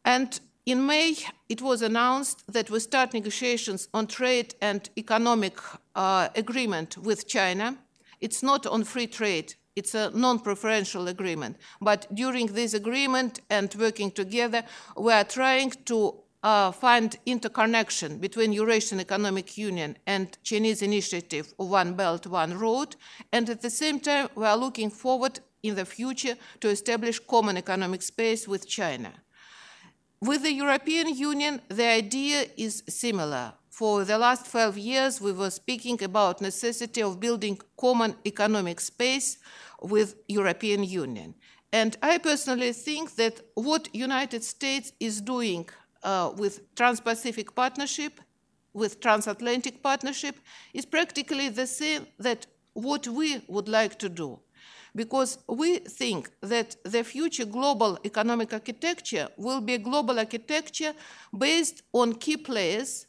[0.05, 1.17] And in May,
[1.49, 5.59] it was announced that we start negotiations on trade and economic
[5.95, 7.79] uh, agreement with China.
[8.21, 11.57] It's not on free trade, it's a non-preferential agreement.
[11.81, 14.65] But during this agreement and working together,
[14.97, 21.69] we are trying to uh, find interconnection between Eurasian Economic Union and Chinese initiative of
[21.69, 22.97] One Belt, One Road.
[23.33, 27.57] And at the same time, we are looking forward in the future to establish common
[27.57, 29.13] economic space with China.
[30.21, 33.53] With the European Union, the idea is similar.
[33.69, 39.37] For the last 12 years, we were speaking about necessity of building common economic space
[39.83, 41.35] with European Union.
[41.71, 45.69] And I personally think that what United States is doing
[46.03, 48.19] uh, with Trans-Pacific Partnership,
[48.73, 50.37] with Transatlantic Partnership,
[50.73, 54.39] is practically the same that what we would like to do.
[54.97, 60.95] Because we think that the future global economic architecture will be a global architecture
[61.47, 63.07] based on key players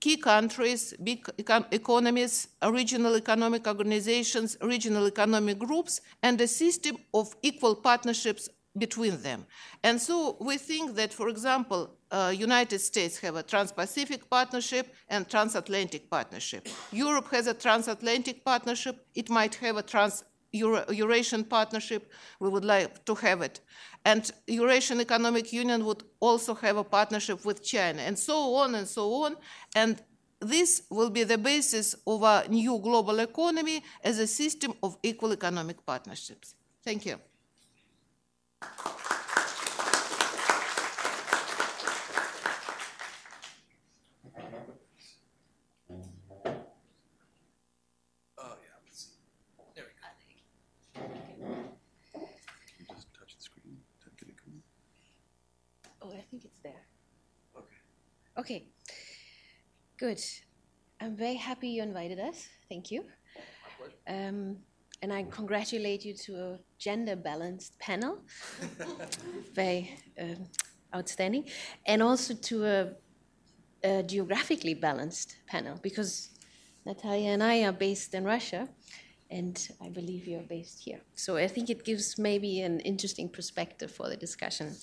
[0.00, 7.34] key countries, big econ- economies, regional economic organizations, regional economic groups, and a system of
[7.42, 9.46] equal partnerships between them.
[9.82, 15.28] And so we think that, for example, uh, United States have a Trans-Pacific partnership and
[15.28, 16.68] transatlantic partnership.
[16.92, 19.06] Europe has a transatlantic partnership.
[19.14, 20.24] It might have a trans
[20.56, 22.12] Eurasian partnership.
[22.40, 23.60] We would like to have it.
[24.04, 28.86] And Eurasian Economic Union would also have a partnership with China, and so on and
[28.86, 29.36] so on.
[29.74, 30.02] And
[30.40, 35.32] this will be the basis of a new global economy as a system of equal
[35.32, 36.54] economic partnerships.
[36.84, 37.18] Thank you.
[48.38, 49.16] Oh, yeah, let's see.
[49.74, 50.06] There we go.
[52.78, 53.78] You just touch the screen.
[54.18, 54.62] Get it going.
[56.02, 56.84] Oh, I think it's there.
[57.56, 57.80] Okay.
[58.38, 58.68] Okay.
[59.98, 60.20] Good.
[61.00, 62.46] I'm very happy you invited us.
[62.68, 63.04] Thank you.
[64.06, 64.58] Um,
[65.00, 68.18] and I congratulate you to a gender balanced panel.
[69.54, 70.46] very um,
[70.94, 71.48] outstanding.
[71.86, 72.92] And also to a,
[73.82, 76.30] a geographically balanced panel because
[76.84, 78.68] Natalia and I are based in Russia
[79.30, 81.00] and I believe you're based here.
[81.14, 84.76] So I think it gives maybe an interesting perspective for the discussion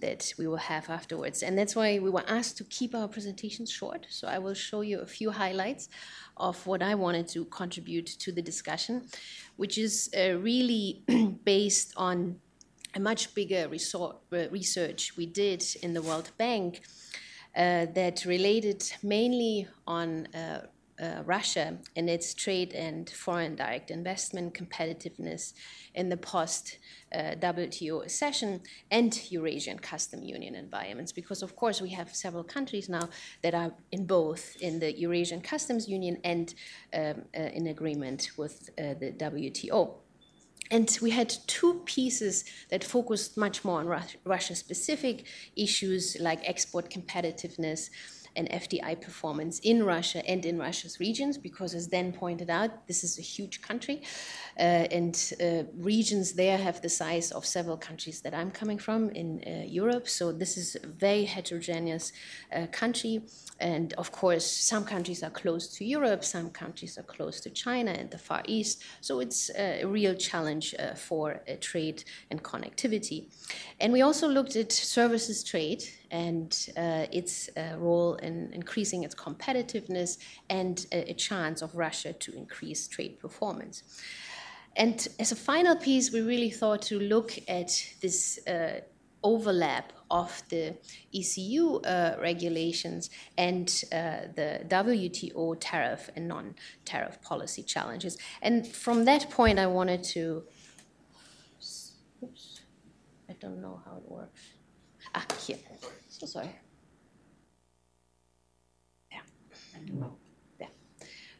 [0.00, 1.42] that we will have afterwards.
[1.42, 4.06] And that's why we were asked to keep our presentations short.
[4.08, 5.88] So I will show you a few highlights
[6.36, 9.08] of what I wanted to contribute to the discussion,
[9.56, 11.04] which is uh, really
[11.44, 12.40] based on
[12.94, 16.82] a much bigger resort, uh, research we did in the World Bank
[17.56, 20.66] uh, that related mainly on uh,
[21.00, 25.52] uh, Russia in its trade and foreign direct investment competitiveness
[25.94, 26.78] in the post
[27.14, 31.12] uh, WTO session and Eurasian custom union environments.
[31.12, 33.08] Because, of course, we have several countries now
[33.42, 36.54] that are in both in the Eurasian customs union and
[36.94, 39.94] um, uh, in agreement with uh, the WTO.
[40.70, 46.88] And we had two pieces that focused much more on Russia specific issues like export
[46.88, 47.90] competitiveness
[48.36, 53.04] and FDI performance in Russia and in Russia's regions, because as Dan pointed out, this
[53.04, 54.02] is a huge country,
[54.58, 59.10] uh, and uh, regions there have the size of several countries that I'm coming from
[59.10, 60.08] in uh, Europe.
[60.08, 62.12] So this is a very heterogeneous
[62.54, 63.22] uh, country,
[63.60, 67.92] and of course, some countries are close to Europe, some countries are close to China
[67.92, 68.82] and the Far East.
[69.00, 73.26] So it's a real challenge uh, for uh, trade and connectivity.
[73.80, 79.14] And we also looked at services trade and uh, its uh, role in increasing its
[79.14, 80.18] competitiveness
[80.50, 83.82] and a, a, chance of Russia to increase trade performance.
[84.76, 87.70] And as a final piece, we really thought to look at
[88.02, 88.80] this uh,
[89.22, 90.74] overlap of the
[91.14, 98.18] ECU uh, regulations and uh, the WTO tariff and non tariff policy challenges.
[98.42, 100.44] And from that point, I wanted to.
[102.22, 102.60] Oops,
[103.28, 104.42] I don't know how it works.
[105.14, 105.58] Ah, here.
[106.22, 106.54] So sorry.
[109.10, 109.18] Yeah.
[110.60, 110.68] Yeah.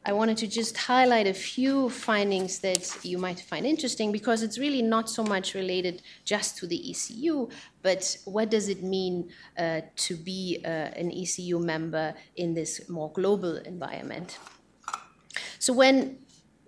[0.04, 4.58] I wanted to just highlight a few findings that you might find interesting because it's
[4.58, 7.48] really not so much related just to the ECU,
[7.82, 13.12] but what does it mean uh, to be uh, an ECU member in this more
[13.12, 14.36] global environment?
[15.60, 16.18] So when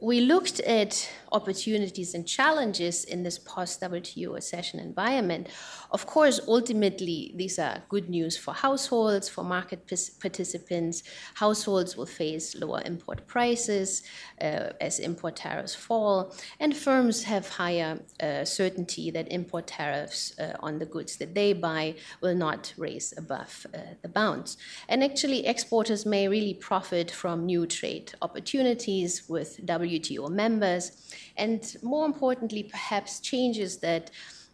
[0.01, 5.49] we looked at opportunities and challenges in this post WTO accession environment.
[5.91, 9.81] Of course, ultimately, these are good news for households, for market
[10.21, 11.03] participants.
[11.35, 14.03] Households will face lower import prices
[14.41, 20.57] uh, as import tariffs fall, and firms have higher uh, certainty that import tariffs uh,
[20.61, 24.57] on the goods that they buy will not raise above uh, the bounds.
[24.89, 30.93] And actually, exporters may really profit from new trade opportunities with WTO members
[31.37, 34.11] and more importantly, perhaps changes that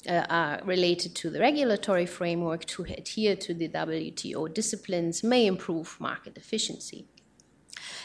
[0.08, 5.96] uh, are related to the regulatory framework to adhere to the WTO disciplines may improve
[6.00, 7.06] market efficiency.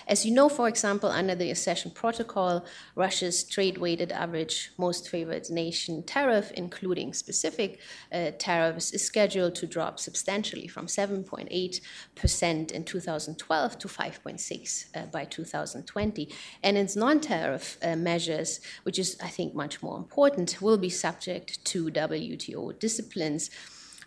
[0.08, 5.50] As you know, for example, under the accession protocol, Russia's trade weighted average most favored
[5.50, 7.80] nation tariff, including specific
[8.12, 15.26] uh, tariffs, is scheduled to drop substantially from 7.8% in 2012 to 5.6 uh, by
[15.26, 16.30] 2020.
[16.64, 20.90] And its non tariff uh, measures, which is, I think, much more important, will be
[20.90, 23.50] subject to WTO disciplines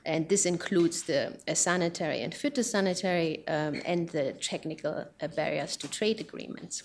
[0.09, 5.89] and this includes the uh, sanitary and phytosanitary um, and the technical uh, barriers to
[5.89, 6.83] trade agreements.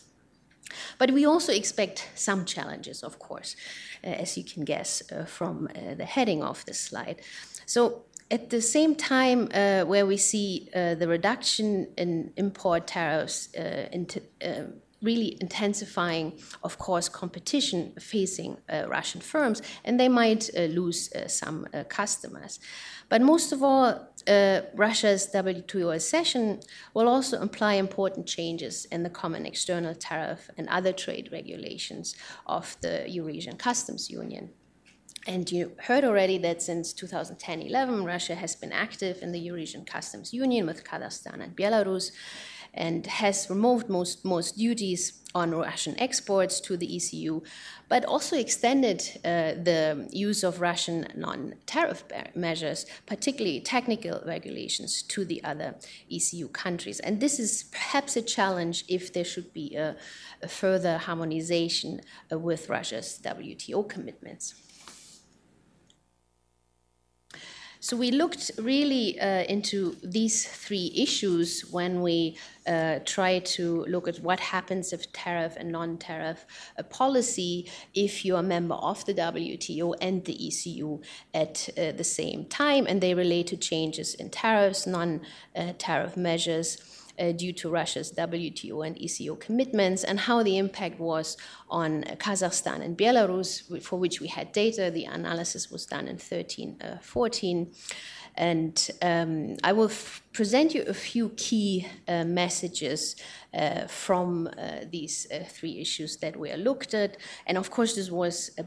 [0.97, 3.55] But we also expect some challenges, of course,
[4.03, 7.21] uh, as you can guess uh, from uh, the heading of this slide.
[7.65, 13.49] So at the same time, uh, where we see the reduction in import tariffs
[13.91, 14.63] into, uh,
[15.03, 16.33] really intensifying,
[16.63, 22.59] of course, competition facing uh, Russian firms, and they might uh, lose some customers.
[23.09, 24.07] But most of all,
[24.73, 26.61] Russia's WTO accession
[26.93, 32.15] will also imply important changes in the common external tariff and other trade regulations
[32.47, 34.49] of the Eurasian Customs Union.
[35.25, 39.85] And you heard already that since 2010 11, Russia has been active in the Eurasian
[39.85, 42.11] Customs Union with Kazakhstan and Belarus
[42.73, 47.41] and has removed most, most duties on Russian exports to the ECU,
[47.89, 52.03] but also extended uh, the use of Russian non tariff
[52.35, 55.75] measures, particularly technical regulations, to the other
[56.11, 56.99] ECU countries.
[56.99, 59.95] And this is perhaps a challenge if there should be a,
[60.41, 62.01] a further harmonization
[62.31, 64.55] uh, with Russia's WTO commitments.
[67.83, 74.07] So we looked really uh, into these three issues when we uh, try to look
[74.07, 76.45] at what happens if tariff and non-tariff
[76.79, 81.01] uh, policy if you're a member of the WTO and the ECU
[81.33, 86.77] at uh, the same time, and they relate to changes in tariffs, non-tariff measures
[87.19, 91.37] uh, due to Russia's WTO and ECO commitments, and how the impact was
[91.69, 94.91] on Kazakhstan and Belarus, for which we had data.
[94.91, 97.71] The analysis was done in 13, uh, 14.
[98.35, 99.91] And um, I will
[100.33, 103.15] present you a few key uh, messages
[103.53, 107.17] uh, from uh, these uh, three issues that were looked at.
[107.45, 108.65] And of course, this was a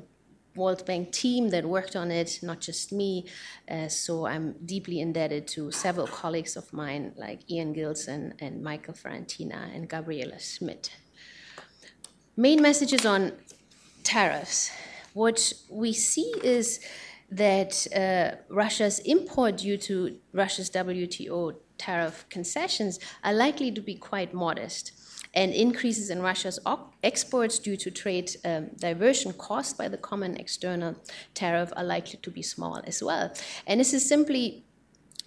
[0.57, 3.27] World Bank team that worked on it, not just me.
[3.71, 8.95] Uh, so I'm deeply indebted to several colleagues of mine like Ian Gillson and Michael
[8.95, 10.91] Ferrantino and Gabriela Schmidt.
[12.37, 13.33] Main messages on
[14.03, 14.71] tariffs.
[15.15, 16.81] What we see is
[17.31, 24.33] that uh, Russia's import due to Russia's WTO tariff concessions are likely to be quite
[24.33, 24.93] modest
[25.37, 26.59] and increases in Russia's
[27.05, 30.97] exports due to trade um, diversion caused by the common external
[31.35, 33.31] tariff are likely to be small as well.
[33.67, 34.65] And this is simply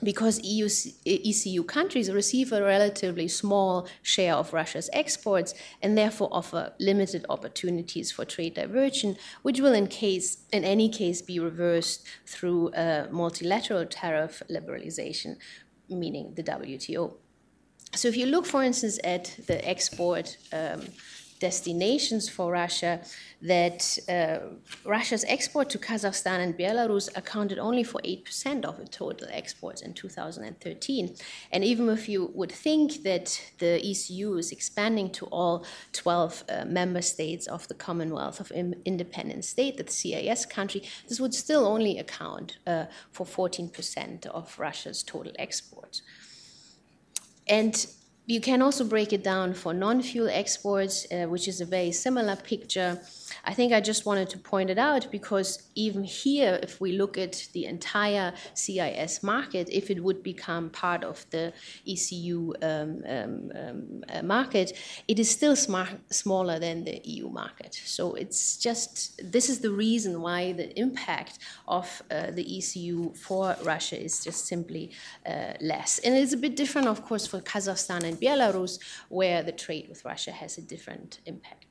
[0.02, 0.68] because EU,
[1.06, 8.12] ECU countries receive a relatively small share of Russia's exports and therefore offer limited opportunities
[8.12, 12.72] for trade diversion, which will in case in any case be reversed through
[13.12, 15.38] multilateral tariff liberalization,
[15.90, 17.14] meaning the WTO.
[17.96, 20.82] So if you look, for instance, at the export um,
[21.40, 23.02] destinations for Russia,
[23.42, 29.28] that uh, Russia's export to Kazakhstan and Belarus accounted only for 8% of the total
[29.32, 31.16] exports in 2013.
[31.52, 36.66] And even if you would think that the ECU is expanding to all 12 uh,
[36.66, 41.98] member states of the Commonwealth of Independent State, the CIS country, this would still only
[41.98, 46.02] account uh, for 14% of Russia's total exports.
[47.50, 47.86] And
[48.28, 52.36] you can also break it down for non-fuel exports, uh, which is a very similar
[52.36, 53.00] picture.
[53.44, 57.18] I think I just wanted to point it out because even here, if we look
[57.18, 61.54] at the entire CIS market, if it would become part of the
[61.88, 64.78] ECU um, um, um, uh, market,
[65.08, 67.74] it is still smaller than the EU market.
[67.86, 73.56] So it's just this is the reason why the impact of uh, the ECU for
[73.64, 74.92] Russia is just simply
[75.26, 76.00] uh, less.
[76.00, 78.80] And it's a bit different, of course, for Kazakhstan and Belarus,
[79.10, 81.69] where the trade with Russia has a different impact.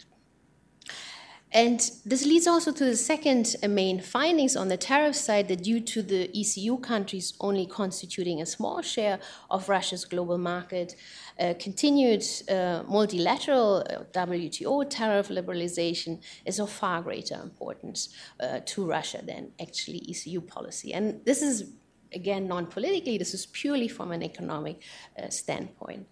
[1.53, 5.81] And this leads also to the second main findings on the tariff side that due
[5.81, 9.19] to the ECU countries only constituting a small share
[9.51, 10.95] of Russia's global market,
[11.41, 18.85] uh, continued uh, multilateral uh, WTO tariff liberalization is of far greater importance uh, to
[18.85, 20.93] Russia than actually ECU policy.
[20.93, 21.73] And this is,
[22.13, 24.83] again, non politically, this is purely from an economic
[25.19, 26.07] uh, standpoint.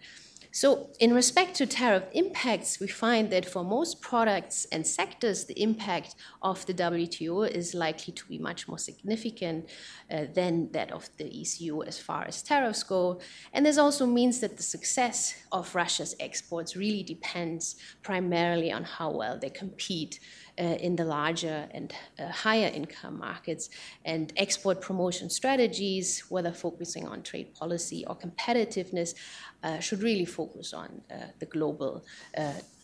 [0.57, 5.63] So, in respect to tariff impacts, we find that for most products and sectors, the
[5.63, 9.69] impact of the WTO is likely to be much more significant
[10.11, 13.21] uh, than that of the ECU as far as tariffs go.
[13.53, 19.11] And this also means that the success of Russia's exports really depends primarily on how
[19.11, 20.21] well they compete
[20.65, 23.69] in the larger and uh, higher income markets.
[24.05, 29.15] And export promotion strategies, whether focusing on trade policy or competitiveness,
[29.63, 31.03] uh, should really focus on
[31.39, 32.05] the global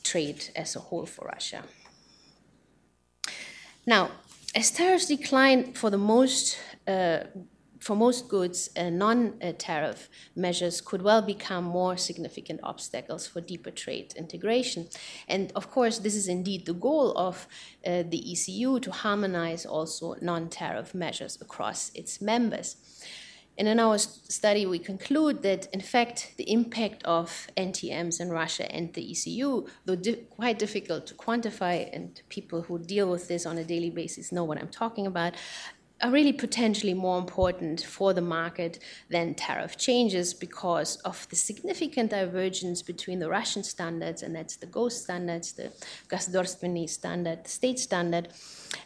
[0.02, 1.62] trade as a whole for Russia.
[3.86, 4.10] Now,
[4.54, 7.20] as tariffs decline for the most uh,
[7.82, 13.72] for most goods, uh, non tariff measures could well become more significant obstacles for deeper
[13.72, 14.88] trade integration.
[15.28, 17.48] And of course, this is indeed the goal of
[17.84, 22.76] uh, the ECU to harmonize also non tariff measures across its members.
[23.58, 28.72] And in our study, we conclude that, in fact, the impact of NTMs in Russia
[28.74, 33.44] and the ECU, though di quite difficult to quantify, and people who deal with this
[33.44, 35.34] on a daily basis know what I'm talking about,
[36.02, 42.10] are really potentially more important for the market than tariff changes because of the significant
[42.10, 45.72] divergence between the Russian standards, and that's the GOST standards, the
[46.08, 48.28] Государственный standard, the state standard,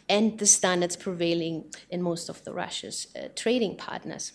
[0.07, 4.33] and the standards prevailing in most of the Russia's uh, trading partners.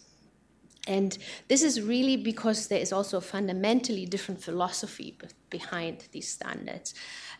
[0.88, 1.16] And
[1.46, 5.16] this is really because there is also a fundamentally different philosophy
[5.48, 6.94] behind these standards.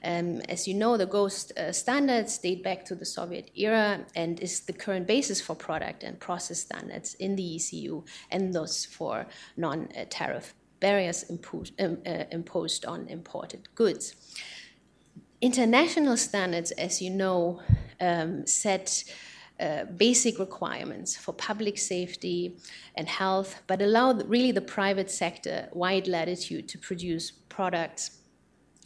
[0.05, 4.39] Um, as you know, the GOST uh, standards date back to the Soviet era and
[4.39, 9.27] is the current basis for product and process standards in the ECU and thus for
[9.57, 14.15] non tariff barriers imposed, um, uh, imposed on imported goods.
[15.41, 17.61] International standards, as you know,
[18.01, 19.05] um, set
[19.63, 22.57] uh, basic requirements for public safety
[22.97, 28.19] and health, but allow really the private sector wide latitude to produce products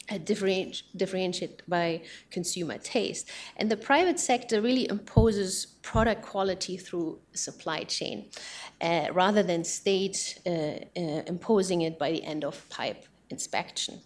[0.09, 3.29] uh, differentiate, differentiate by consumer taste.
[3.57, 8.29] And the private sector really imposes product quality through supply chain
[8.79, 13.99] uh, rather than state uh, uh, imposing it by the end of pipe inspection.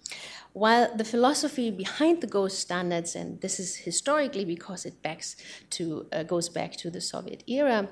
[0.53, 5.37] While the philosophy behind the GOST standards, and this is historically because it backs
[5.71, 7.87] to, uh, goes back to the Soviet era,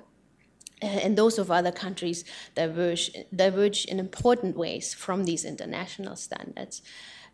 [0.82, 2.24] uh, and those of other countries
[2.55, 6.82] diverge, diverge in important ways from these international standards.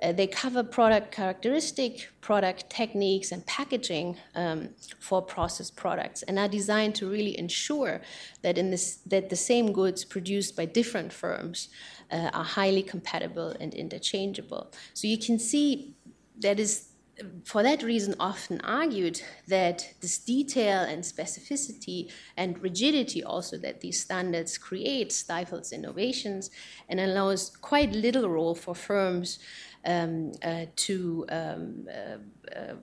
[0.01, 4.69] Uh, they cover product characteristic, product techniques, and packaging um,
[4.99, 8.01] for processed products, and are designed to really ensure
[8.41, 11.69] that in this that the same goods produced by different firms
[12.12, 14.72] uh, are highly compatible and interchangeable.
[14.93, 15.95] So you can see
[16.39, 16.89] that is
[17.45, 24.01] for that reason often argued that this detail and specificity and rigidity also that these
[24.01, 26.51] standards create stifles innovations
[26.89, 29.39] and allows quite little role for firms
[29.86, 32.76] um, uh, to um, uh,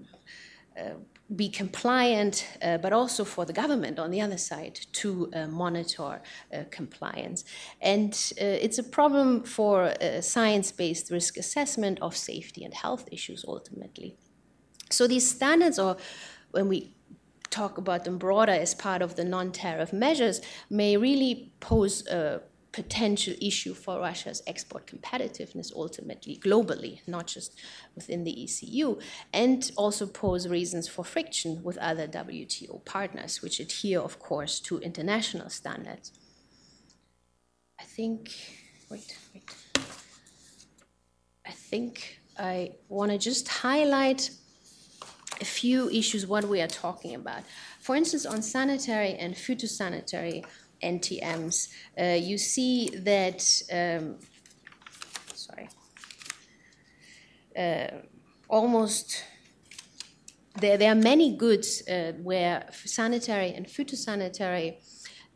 [0.80, 0.94] uh,
[1.36, 6.20] be compliant, uh, but also for the government on the other side to uh, monitor
[6.52, 7.44] uh, compliance.
[7.80, 14.16] And it's a problem for science based risk assessment of safety and health issues ultimately.
[14.90, 15.96] So these standards, or
[16.50, 16.94] when we
[17.50, 22.42] talk about them broader as part of the non tariff measures, may really pose a
[22.72, 27.58] potential issue for Russia's export competitiveness ultimately, globally, not just
[27.94, 28.98] within the ECU,
[29.32, 34.78] and also pose reasons for friction with other WTO partners, which adhere, of course, to
[34.78, 36.12] international standards.
[37.78, 38.30] I think,
[38.90, 39.44] wait, wait.
[41.46, 44.30] I think I want to just highlight
[45.40, 47.42] a few issues what we are talking about.
[47.80, 50.44] For instance, on sanitary and phytosanitary
[50.82, 51.68] NTMs,
[52.00, 54.16] uh, you see that, um,
[55.34, 55.68] sorry,
[57.56, 57.98] uh,
[58.48, 59.24] almost
[60.60, 64.76] there, there are many goods uh, where sanitary and phytosanitary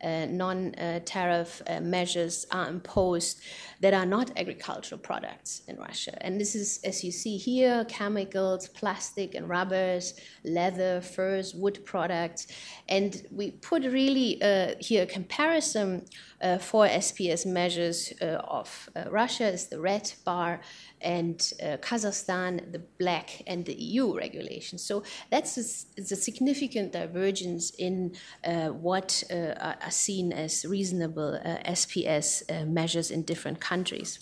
[0.03, 0.73] non
[1.05, 3.41] tariff uh, measures are imposed
[3.79, 6.17] that are not agricultural products in Russia.
[6.21, 12.47] And this is, as you see here, chemicals, plastic and rubbers, leather, furs, wood products.
[12.89, 16.05] And we put really uh, here a comparison
[16.41, 20.61] uh, for SPS measures uh, of uh, Russia is the red bar
[21.01, 24.83] and uh, Kazakhstan the black and the EU regulations.
[24.83, 33.11] So that's a, a significant divergence in uh, what are seen as reasonable SPS measures
[33.11, 34.19] in different countries.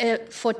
[0.00, 0.54] Uh, for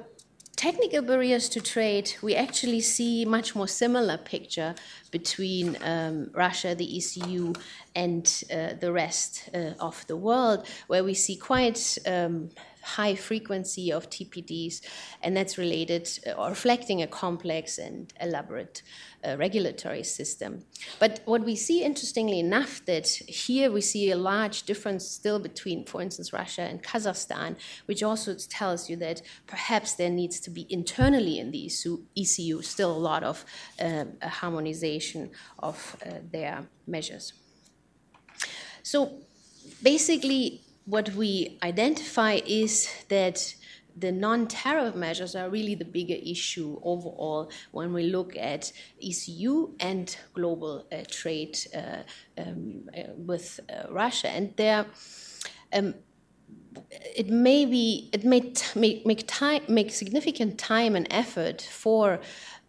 [0.61, 4.75] technical barriers to trade, we actually see much more similar picture
[5.11, 7.55] between um, Russia, the ECU,
[7.95, 12.51] and uh, the rest uh, of the world, where we see quite um,
[12.83, 14.81] high frequency of TBTs,
[15.23, 18.83] and that's related uh, or reflecting a complex and elaborate
[19.23, 20.65] uh, regulatory system.
[20.99, 25.85] But what we see, interestingly enough, that here we see a large difference still between,
[25.85, 27.57] for instance, Russia and Kazakhstan,
[27.87, 31.71] which also tells you that perhaps there needs to be internally in the
[32.17, 33.45] ECU still a lot of
[33.81, 37.35] uh, harmonization of uh, their measures.
[38.83, 39.13] So
[39.83, 43.55] basically, what we identify is that
[43.97, 48.73] the non-tariff measures are really the bigger issue overall when we look at
[49.03, 52.03] ECU and global uh, trade uh,
[52.39, 54.29] um, uh, with uh, Russia.
[54.29, 54.87] And there,
[55.73, 55.95] um,
[57.17, 62.21] it may be, it may make make time make significant time and effort for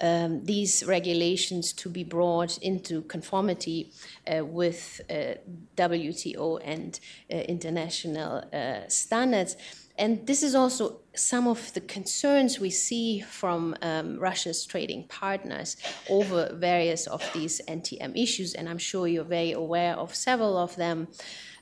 [0.01, 3.91] um, these regulations to be brought into conformity
[4.27, 5.35] uh, with uh,
[5.77, 6.99] WTO and
[7.31, 9.55] uh, international uh, standards.
[9.97, 15.77] And this is also some of the concerns we see from um, Russia's trading partners
[16.09, 20.75] over various of these NTM issues, and I'm sure you're very aware of several of
[20.75, 21.09] them.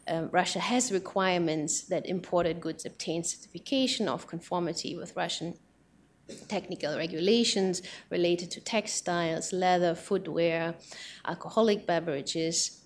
[0.07, 5.55] Um, Russia has requirements that imported goods obtain certification of conformity with Russian
[6.47, 10.75] technical regulations related to textiles, leather, footwear,
[11.25, 12.79] alcoholic beverages,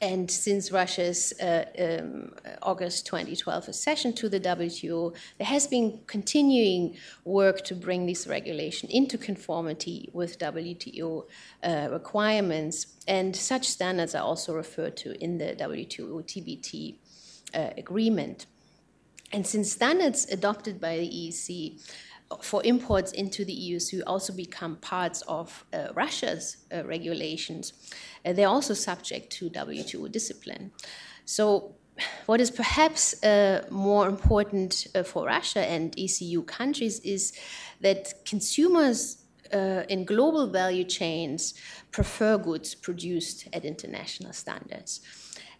[0.00, 2.32] and since Russia's uh, um,
[2.62, 8.88] August 2012 accession to the WTO, there has been continuing work to bring this regulation
[8.90, 11.24] into conformity with WTO
[11.64, 16.96] uh, requirements, and such standards are also referred to in the WTO TBT
[17.54, 18.46] uh, agreement.
[19.32, 21.82] And since standards adopted by the EEC
[22.42, 27.72] for imports into the EU who also become parts of uh, Russia's uh, regulations,
[28.24, 30.72] uh, they're also subject to WTO discipline.
[31.24, 31.74] So,
[32.26, 37.32] what is perhaps uh, more important uh, for Russia and ECU countries is
[37.80, 41.54] that consumers uh, in global value chains
[41.90, 45.00] prefer goods produced at international standards.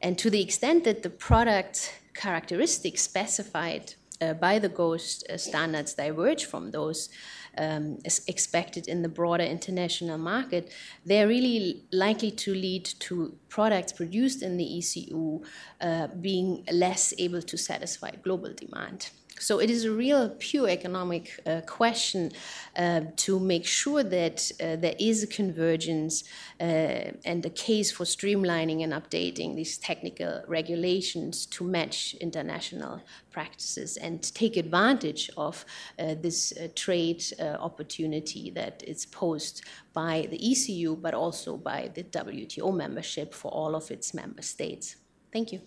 [0.00, 3.94] And to the extent that the product characteristics specified
[4.34, 7.08] by the GOST uh, standards diverge from those
[7.56, 10.72] um, expected in the broader international market,
[11.04, 15.42] they're really likely to lead to products produced in the ECU
[15.80, 19.10] uh, being less able to satisfy global demand.
[19.40, 22.32] So it is a real pure economic uh, question
[22.76, 26.24] uh, to make sure that uh, there is a convergence
[26.60, 33.96] uh, and a case for streamlining and updating these technical regulations to match international practices
[33.96, 35.64] and take advantage of
[35.98, 37.22] uh, this uh, trade
[37.60, 39.62] opportunity that is posed
[39.92, 44.96] by the ECU, but also by the WTO membership for all of its member states.
[45.32, 45.60] Thank you.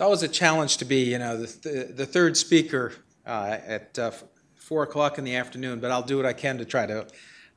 [0.00, 2.94] It's always a challenge to be, you know, the, the, the third speaker
[3.26, 4.10] uh, at uh,
[4.54, 7.06] four o'clock in the afternoon, but I'll do what I can to try to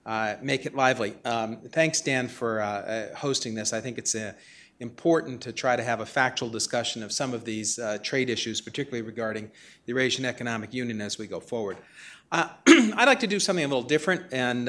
[0.06, 1.16] uh, make it lively.
[1.24, 3.72] Um, thanks, Dan, for uh, uh, hosting this.
[3.72, 4.34] I think it's uh,
[4.82, 9.04] important to try to have a factual discussion of some of these trade issues, particularly
[9.04, 9.46] regarding
[9.86, 11.78] the Eurasian Economic Union as we go forward.
[12.34, 14.68] I'd like to do something a little different and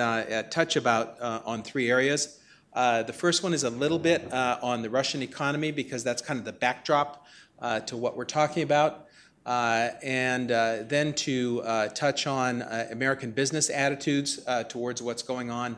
[0.48, 2.38] touch about on three areas.
[2.72, 6.44] the first one is a little bit on the Russian economy because that's kind of
[6.44, 7.23] the backdrop
[7.64, 9.06] Uh, to what we're talking about,
[9.46, 14.38] uh, and uh, then to uh, touch on uh, American business attitudes
[14.68, 15.74] towards what's going on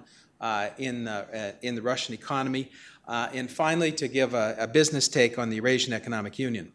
[0.79, 2.73] in, the, in the Russian economy,
[3.07, 6.73] and finally to give a, a, business take on the Eurasian Economic Union.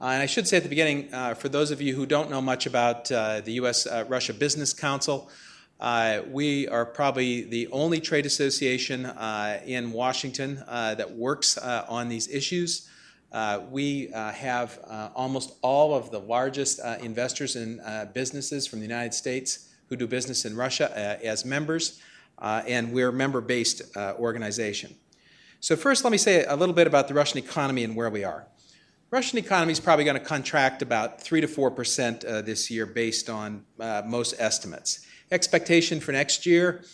[0.00, 2.30] Uh, and I should say at the beginning, uh, for those of you who don't
[2.30, 3.88] know much about uh, the U.S.
[4.06, 5.28] Russia Business Council,
[6.30, 9.06] we are probably the only trade association
[9.66, 12.88] in Washington that works on these issues.
[13.34, 18.64] Uh, we uh, have uh, almost all of the largest uh, investors in uh, businesses
[18.64, 22.00] from the United States who do business in Russia uh, as members,
[22.40, 24.94] and we're a member based organization.
[25.58, 28.22] So, first, let me say a little bit about the Russian economy and where we
[28.22, 28.46] are.
[29.10, 33.28] Russian economy is probably going to contract about 3 to 4 percent this year based
[33.28, 33.64] on
[34.06, 35.04] most estimates.
[35.32, 36.84] Expectation for next year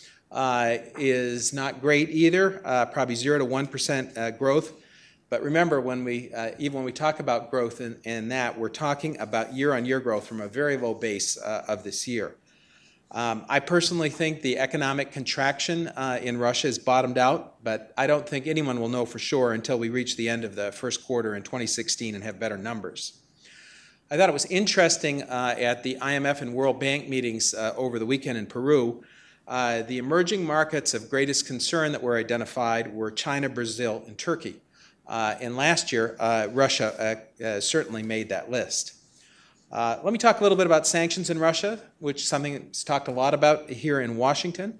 [0.97, 2.63] is not great either,
[2.95, 4.73] probably 0 to 1 percent growth.
[5.31, 9.19] But remember, when we, uh, even when we talk about growth in, that, we're talking
[9.21, 12.35] about year on year growth from a very low base uh, of this year.
[13.13, 18.09] Um, I personally think the economic contraction uh, in Russia has bottomed out, but I
[18.09, 21.05] don't think anyone will know for sure until we reach the end of the first
[21.05, 23.21] quarter in 2016 and have better numbers.
[24.11, 28.01] I thought it was interesting uh, at the IMF and World Bank meetings uh, over
[28.01, 29.05] the weekend in Peru.
[29.47, 34.61] Uh, the emerging markets of greatest concern that were identified were China, Brazil, and Turkey.
[35.11, 38.95] Uh, and last year, uh, Russia uh, uh certainly made that list.
[39.73, 42.85] Uh, let me talk a little bit about sanctions in Russia, which is something that's
[42.85, 44.79] talked a lot about here in Washington.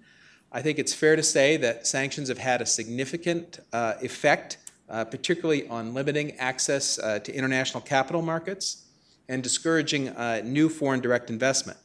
[0.53, 4.59] I think it's fair to say that sanctions have had a significant uh, effect,
[4.89, 8.87] particularly on limiting access to international capital markets
[9.29, 10.13] and discouraging
[10.45, 11.79] new foreign direct investment.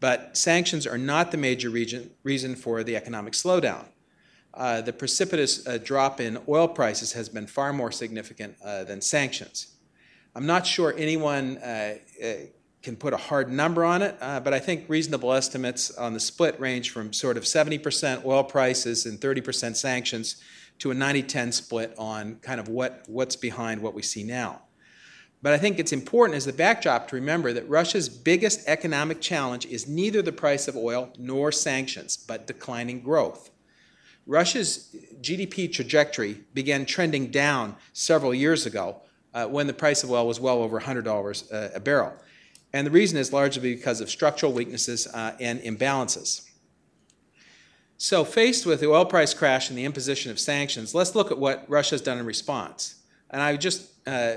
[0.00, 3.86] But sanctions are not the major region, reason for the economic slowdown
[4.56, 9.00] uh, the precipitous uh, drop in oil prices has been far more significant uh, than
[9.00, 9.74] sanctions.
[10.34, 12.32] I'm not sure anyone uh, uh,
[12.82, 16.58] can put a hard number on it, but I think reasonable estimates on the split
[16.60, 20.36] range from sort of 70% oil prices and 30% sanctions
[20.80, 24.60] to a 90 10 split on kind of what, what's behind what we see now.
[25.40, 29.66] But I think it's important as the backdrop to remember that Russia's biggest economic challenge
[29.66, 33.50] is neither the price of oil nor sanctions, but declining growth.
[34.26, 38.96] Russia's GDP trajectory began trending down several years ago
[39.34, 42.14] uh, when the price of oil was well over $100 a, a barrel.
[42.72, 46.48] And the reason is largely because of structural weaknesses uh, and imbalances.
[47.96, 51.38] So, faced with the oil price crash and the imposition of sanctions, let's look at
[51.38, 52.96] what Russia has done in response.
[53.30, 54.36] And I just uh,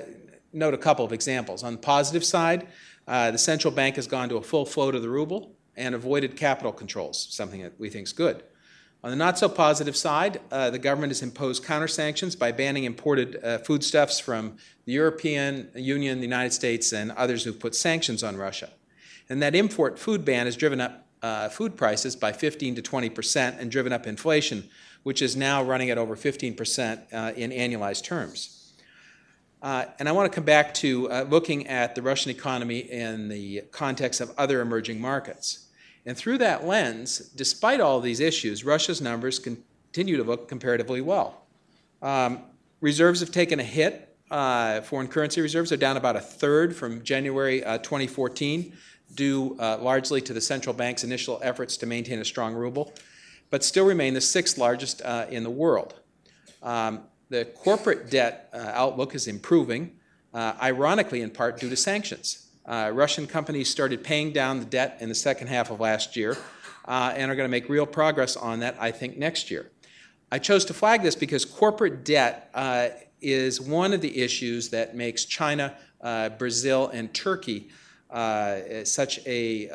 [0.53, 1.63] note a couple of examples.
[1.63, 2.67] On the positive side,
[3.07, 6.35] uh, the central bank has gone to a full float of the ruble and avoided
[6.37, 8.43] capital controls, something that we think is good.
[9.03, 12.83] On the not so positive side, uh, the government has imposed counter sanctions by banning
[12.83, 18.23] imported uh, foodstuffs from the European Union, the United States, and others who've put sanctions
[18.23, 18.71] on Russia.
[19.29, 23.09] And that import food ban has driven up uh, food prices by 15 to 20
[23.09, 24.69] percent and driven up inflation,
[25.03, 28.73] which is now running at over 15 percent uh, in annualized terms.
[29.61, 33.27] Uh, and I want to come back to uh, looking at the Russian economy in
[33.27, 35.66] the context of other emerging markets.
[36.07, 41.45] And through that lens, despite all these issues, Russia's numbers continue to look comparatively well.
[42.01, 42.43] Um,
[42.79, 44.15] reserves have taken a hit.
[44.31, 48.73] Uh, foreign currency reserves are down about a third from January uh, 2014,
[49.15, 52.93] due uh, largely to the central bank's initial efforts to maintain a strong ruble,
[53.49, 55.95] but still remain the sixth largest uh, in the world.
[56.63, 59.97] Um, the corporate debt uh, outlook is improving,
[60.33, 62.46] uh, ironically, in part due to sanctions.
[62.67, 66.37] Uh, Russian companies started paying down the debt in the second half of last year
[66.85, 69.71] uh, and are going to make real progress on that, I think, next year.
[70.31, 72.89] I chose to flag this because corporate debt uh,
[73.21, 77.69] is one of the issues that makes China, uh, Brazil, and Turkey
[78.83, 79.69] such a,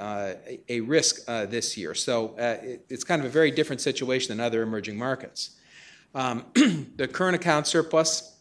[0.69, 1.95] a risk this year.
[1.95, 5.57] So it, it's kind of a very different situation than other emerging markets.
[6.15, 6.45] Um,
[6.97, 8.37] the current account surplus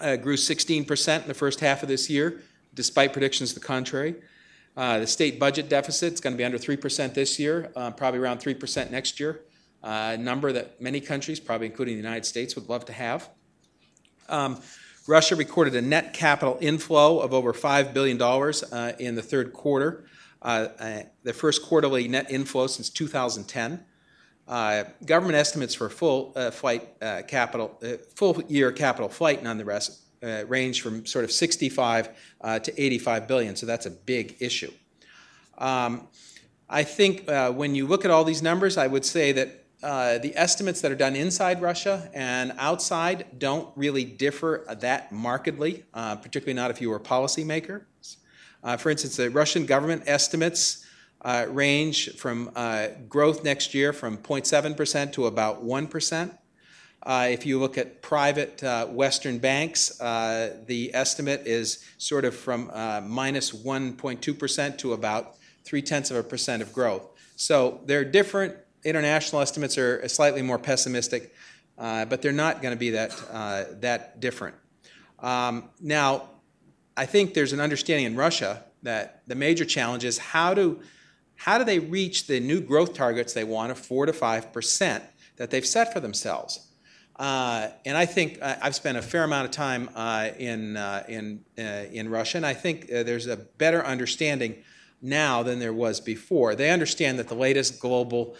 [0.00, 2.42] uh, grew 16% in the first half of this year,
[2.74, 4.14] despite predictions to the contrary.
[4.76, 8.18] Uh, the state budget deficit is going to be under 3% this year, uh, probably
[8.18, 9.42] around 3% next year,
[9.82, 13.30] uh, a number that many countries, probably including the United States, would love to have.
[14.28, 14.60] Um,
[15.06, 20.06] Russia recorded a net capital inflow of over $5 billion uh, in the third quarter,
[20.42, 20.68] uh,
[21.22, 23.84] the first quarterly net inflow since 2010.
[24.46, 27.80] Uh, government estimates for full uh, flight uh, capital,
[28.14, 32.08] full year capital flight, nonetheless, uh, range from sort of 65
[32.40, 33.56] uh, to 85 billion.
[33.56, 34.72] So that's a big issue.
[35.58, 36.08] Um,
[36.68, 39.64] I think when you look at all these numbers, I would say that
[40.22, 46.54] the estimates that are done inside Russia and outside don't really differ that markedly, particularly
[46.54, 47.82] not if you were a policymaker.
[48.78, 50.84] for instance, the Russian government estimates
[51.24, 56.38] uh, range from uh, growth next year from 0.7% to about 1%.
[57.04, 62.34] Uh, if you look at private uh, Western banks, uh, the estimate is sort of
[62.34, 67.06] from uh, minus 1.2% to about three tenths of a percent of growth.
[67.36, 68.56] So they're different.
[68.84, 71.34] International estimates are slightly more pessimistic,
[71.76, 73.10] but they're not going to be that,
[73.80, 74.54] that different.
[75.18, 76.28] Um, now,
[76.96, 80.80] I think there's an understanding in Russia that the major challenge is how to
[81.36, 85.02] how do they reach the new growth targets they want of 4 to 5%
[85.36, 86.68] that they've set for themselves?
[87.16, 91.04] Uh, and I think uh, I've spent a fair amount of time uh, in, uh,
[91.08, 91.62] in, uh,
[91.92, 94.56] in Russia, and I think uh, there's a better understanding
[95.00, 96.54] now than there was before.
[96.54, 98.36] They understand that the latest global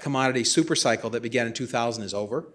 [0.00, 2.46] commodity supercycle that began in 2000 is over,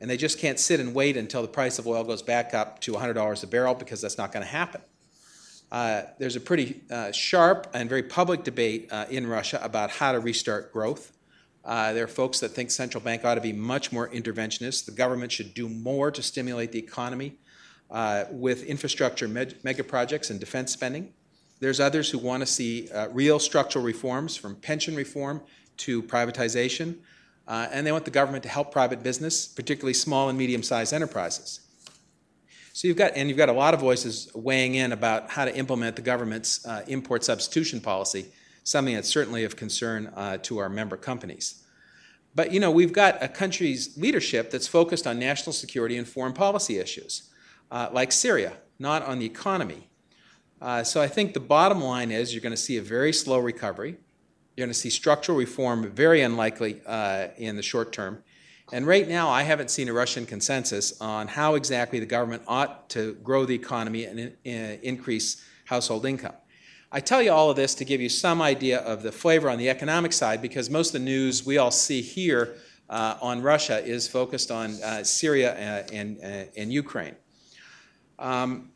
[0.00, 2.80] and they just can't sit and wait until the price of oil goes back up
[2.80, 4.80] to $100 a barrel because that's not going to happen.
[6.18, 6.82] There's a pretty
[7.12, 11.12] sharp and very public debate in Russia about how to restart growth.
[11.64, 14.86] Uh, there are folks that think central bank ought to be much more interventionist.
[14.86, 17.36] The government should do more to stimulate the economy
[17.90, 21.12] uh, with infrastructure mega projects and defense spending.
[21.60, 25.40] There's others who want to see real structural reforms from pension reform
[25.78, 26.96] to privatization.
[27.46, 31.60] and they want the government to help private business, particularly small and medium sized enterprises.
[32.74, 35.54] So you've got, and you've got a lot of voices weighing in about how to
[35.54, 38.26] implement the government's uh, import substitution policy,
[38.64, 41.64] something that's certainly of concern uh, to our member companies.
[42.34, 46.32] But you know, we've got a country's leadership that's focused on national security and foreign
[46.32, 47.30] policy issues,
[47.70, 49.88] uh, like Syria, not on the economy.
[50.60, 53.38] Uh, so I think the bottom line is you're going to see a very slow
[53.38, 53.96] recovery.
[54.56, 58.22] You're going to see structural reform very unlikely uh, in the short term.
[58.72, 62.88] And right now, I haven't seen a Russian consensus on how exactly the government ought
[62.90, 66.34] to grow the economy and in, increase household income.
[66.94, 69.56] I tell you all of this to give you some idea of the flavor on
[69.56, 72.56] the economic side because most of the news we all see here
[72.90, 77.16] uh, on Russia is focused on uh, Syria uh, and, and, and Ukraine.
[78.18, 78.72] Um,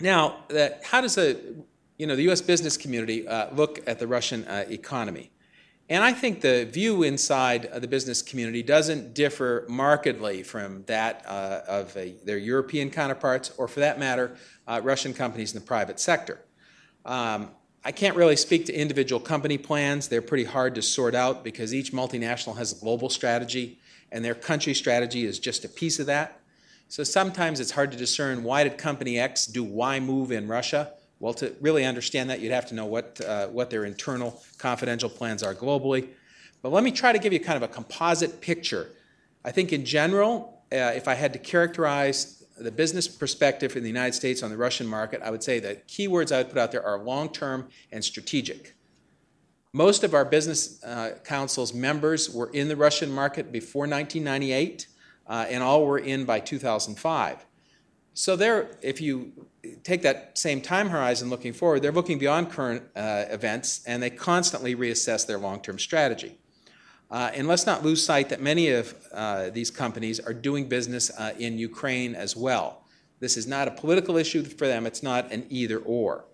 [0.00, 1.40] now, that, how does the,
[1.98, 2.40] you know, the U.S.
[2.40, 5.32] business community uh, look at the Russian uh, economy?
[5.88, 11.62] And I think the view inside the business community doesn't differ markedly from that uh,
[11.66, 14.36] of a, their European counterparts, or for that matter,
[14.68, 16.44] uh, Russian companies in the private sector.
[17.04, 17.50] Um,
[17.84, 20.08] I can't really speak to individual company plans.
[20.08, 23.78] They're pretty hard to sort out because each multinational has a global strategy,
[24.12, 26.40] and their country strategy is just a piece of that.
[26.88, 30.92] So sometimes it's hard to discern why did company X do Y move in Russia
[31.20, 35.10] well, to really understand that, you'd have to know what, uh, what their internal confidential
[35.10, 36.08] plans are globally.
[36.62, 38.88] But let me try to give you kind of a composite picture.
[39.44, 43.88] I think in general, uh, if I had to characterize the business perspective in the
[43.88, 46.72] United States on the Russian market, I would say the keywords I would put out
[46.72, 48.74] there are long term and strategic.
[49.72, 54.88] Most of our business uh, council's members were in the Russian market before 1998,
[55.28, 57.46] uh, and all were in by 2005.
[58.14, 59.32] So they're, if you
[59.84, 64.10] take that same time horizon looking forward, they're looking beyond current uh, events and they
[64.10, 66.39] constantly reassess their long term strategy.
[67.10, 71.10] Uh, and let's not lose sight that many of uh, these companies are doing business
[71.18, 72.84] uh, in Ukraine as well.
[73.18, 76.24] This is not a political issue for them, it's not an either or.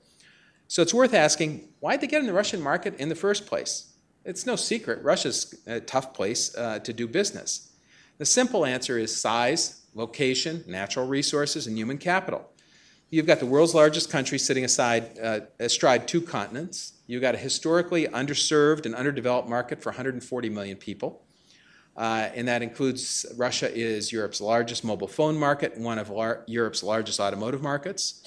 [0.68, 3.46] So it's worth asking why did they get in the Russian market in the first
[3.46, 3.92] place?
[4.24, 7.72] It's no secret, Russia's a tough place uh, to do business.
[8.18, 12.50] The simple answer is size, location, natural resources, and human capital.
[13.10, 16.94] You've got the world's largest country sitting aside, uh, astride two continents.
[17.06, 21.22] You've got a historically underserved and underdeveloped market for 140 million people.
[21.96, 26.82] Uh, and that includes Russia is Europe's largest mobile phone market one of lar- Europe's
[26.82, 28.22] largest automotive markets.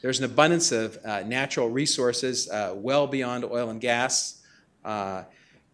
[0.00, 4.42] There's an abundance of uh, natural resources uh, well beyond oil and gas.
[4.84, 5.22] Uh,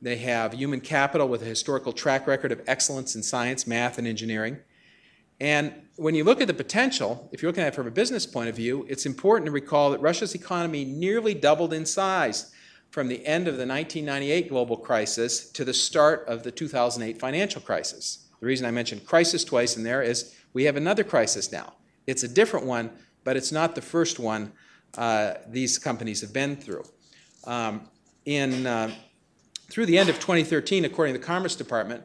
[0.03, 4.07] they have human capital with a historical track record of excellence in science, math, and
[4.07, 4.59] engineering.
[5.41, 8.27] And when you look at the potential, if you're looking at it from a business
[8.27, 12.53] point of view, it's important to recall that Russia's economy nearly doubled in size
[12.91, 17.61] from the end of the 1998 global crisis to the start of the 2008 financial
[17.61, 18.27] crisis.
[18.41, 21.75] The reason I mentioned crisis twice in there is we have another crisis now.
[22.07, 22.91] It's a different one,
[23.25, 24.53] but it's not the first one
[24.97, 26.85] uh, these companies have been through.
[27.45, 27.89] Um,
[28.25, 28.91] in, uh,
[29.71, 32.05] through the end of 2013, according to the Commerce Department,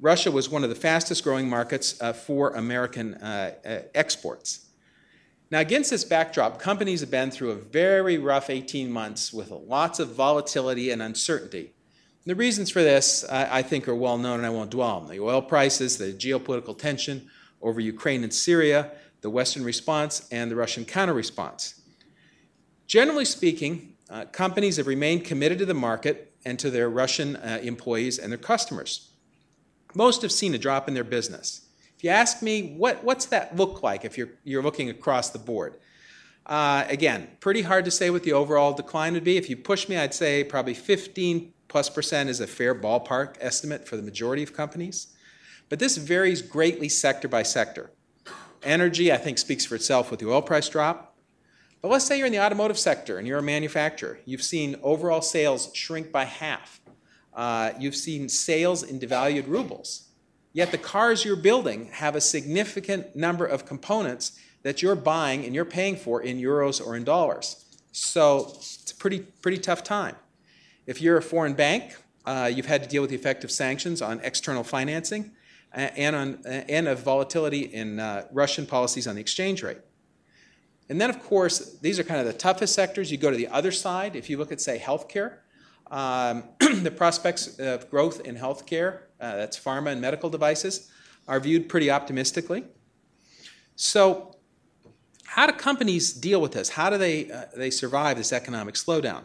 [0.00, 4.66] Russia was one of the fastest growing markets uh, for American uh, uh, exports.
[5.50, 9.98] Now, against this backdrop, companies have been through a very rough 18 months with lots
[9.98, 11.72] of volatility and uncertainty.
[12.26, 15.12] The reasons for this, I think, are well known, and I won't dwell on them.
[15.12, 17.30] The oil prices, the geopolitical tension
[17.62, 18.90] over Ukraine and Syria,
[19.22, 21.80] the Western response, and the Russian counter response.
[22.86, 27.60] Generally speaking, uh, companies have remained committed to the market and to their Russian uh,
[27.62, 29.10] employees and their customers.
[29.94, 31.66] Most have seen a drop in their business.
[31.96, 35.38] If you ask me, what, what's that look like if you're, you're looking across the
[35.38, 35.74] board?
[36.46, 39.36] Uh, again, pretty hard to say what the overall decline would be.
[39.36, 43.86] If you push me, I'd say probably 15 plus percent is a fair ballpark estimate
[43.86, 45.08] for the majority of companies.
[45.68, 47.90] But this varies greatly sector by sector.
[48.62, 51.16] Energy, I think, speaks for itself with the oil price drop.
[51.82, 54.18] But let's say you're in the automotive sector and you're a manufacturer.
[54.24, 56.80] You've seen overall sales shrink by half
[57.34, 60.08] uh, you've seen sales in devalued rubles.
[60.52, 65.54] Yet the cars you're building have a significant number of components that you're buying and
[65.54, 67.64] you're paying for in euros or in dollars.
[67.92, 70.16] So it's a pretty, pretty tough time.
[70.86, 74.02] If you're a foreign bank, uh, you've had to deal with the effect of sanctions
[74.02, 75.32] on external financing
[75.72, 79.78] and, on, and of volatility in uh, Russian policies on the exchange rate.
[80.88, 83.12] And then, of course, these are kind of the toughest sectors.
[83.12, 84.16] You go to the other side.
[84.16, 85.38] If you look at, say, healthcare,
[85.90, 90.90] um, the prospects of growth in healthcare, uh, that's pharma and medical devices,
[91.26, 92.64] are viewed pretty optimistically.
[93.76, 94.34] So,
[95.24, 96.70] how do companies deal with this?
[96.70, 99.24] How do they, uh, they survive this economic slowdown?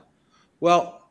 [0.59, 1.09] Well,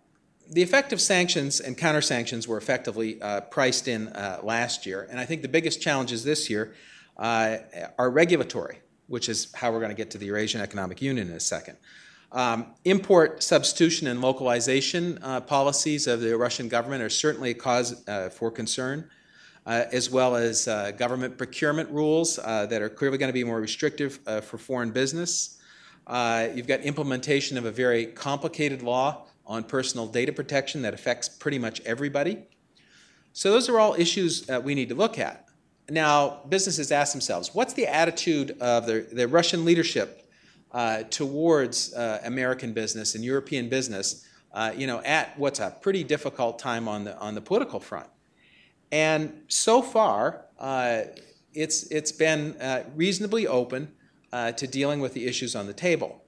[0.50, 5.09] the effect of sanctions and counter sanctions were effectively uh, priced in uh, last year,
[5.11, 6.74] and I think the biggest challenges this year
[7.16, 7.59] uh,
[7.98, 11.34] are regulatory, which is how we're going to get to the Eurasian Economic Union in
[11.34, 11.78] a second.
[12.32, 18.08] Um, import substitution and localization uh, policies of the Russian government are certainly a cause
[18.08, 19.06] uh, for concern,
[19.66, 23.44] uh, as well as uh, government procurement rules uh, that are clearly going to be
[23.44, 25.58] more restrictive uh, for foreign business.
[26.08, 31.58] you've got implementation of a very complicated law on personal data protection that affects pretty
[31.58, 32.38] much everybody.
[33.34, 35.48] So, those are all issues we need to look at.
[35.90, 40.21] Now, businesses ask themselves what's the attitude of the, the Russian leadership
[40.72, 46.02] uh, towards uh, American business and European business, uh, you know, at what's a pretty
[46.02, 48.06] difficult time on the on the political front.
[48.90, 51.02] And so far, uh,
[51.52, 53.92] it's it's been uh, reasonably open
[54.32, 56.24] to dealing with the issues on the table.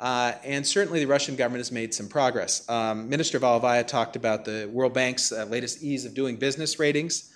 [0.00, 2.66] And certainly the Russian government has made some progress.
[2.70, 7.30] Um, Minister Valovaya talked about the World Bank's latest ease of doing business ratings.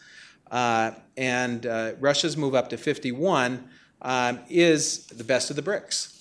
[0.50, 1.66] And
[2.00, 3.68] Russia's move up to 51
[4.00, 6.15] um, is the best of the BRICS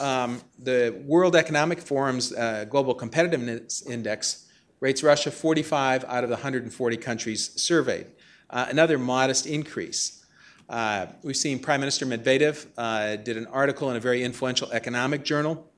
[0.00, 4.46] um, the World Economic Forum's uh, Global Competitiveness Index
[4.80, 8.06] rates Russia 45 out of the 140 countries surveyed,
[8.48, 10.24] uh, another modest increase.
[10.68, 15.24] Uh, we've seen Prime Minister Medvedev uh, did an article in a very influential economic
[15.24, 15.70] journal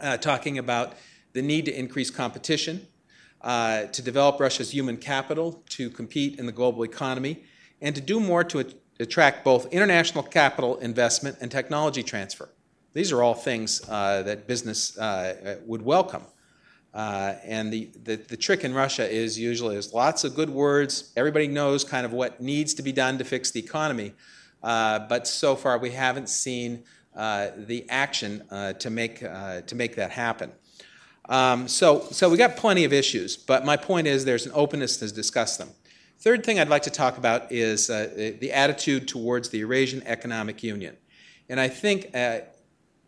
[0.00, 0.94] uh, talking about
[1.32, 2.86] the need to increase competition,
[3.42, 7.44] uh, to develop Russia's human capital to compete in the global economy,
[7.80, 8.64] and to do more to
[9.00, 12.48] attract both international capital investment and technology transfer.
[12.94, 16.24] These are all things uh, that business uh, would welcome.
[16.92, 21.10] Uh, and the, the, the, trick in Russia is usually there's lots of good words.
[21.16, 24.12] Everybody knows kind of what needs to be done to fix the economy.
[24.62, 26.84] Uh, but so far, we haven't seen
[27.16, 30.52] uh, the action uh, to, make, to make that happen.
[31.30, 34.98] Um, so, so we got plenty of issues, but my point is there's an openness
[34.98, 35.70] to discuss them.
[36.18, 40.98] Third thing I'd like to talk about is the attitude towards the Eurasian Economic Union.
[41.48, 42.12] And I think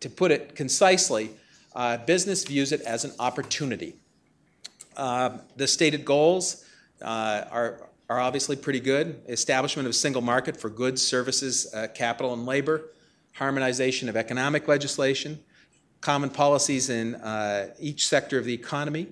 [0.04, 1.30] to put it concisely,
[1.74, 3.94] uh, business views it as an opportunity.
[4.98, 6.66] Uh, the stated goals
[7.00, 11.86] uh, are, are obviously pretty good establishment of a single market for goods, services, uh,
[11.94, 12.90] capital, and labor,
[13.32, 15.42] harmonization of economic legislation,
[16.02, 19.06] common policies in uh, each sector of the economy.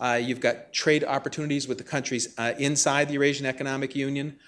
[0.00, 4.38] Uh, you've got trade opportunities with the countries inside the Eurasian Economic Union,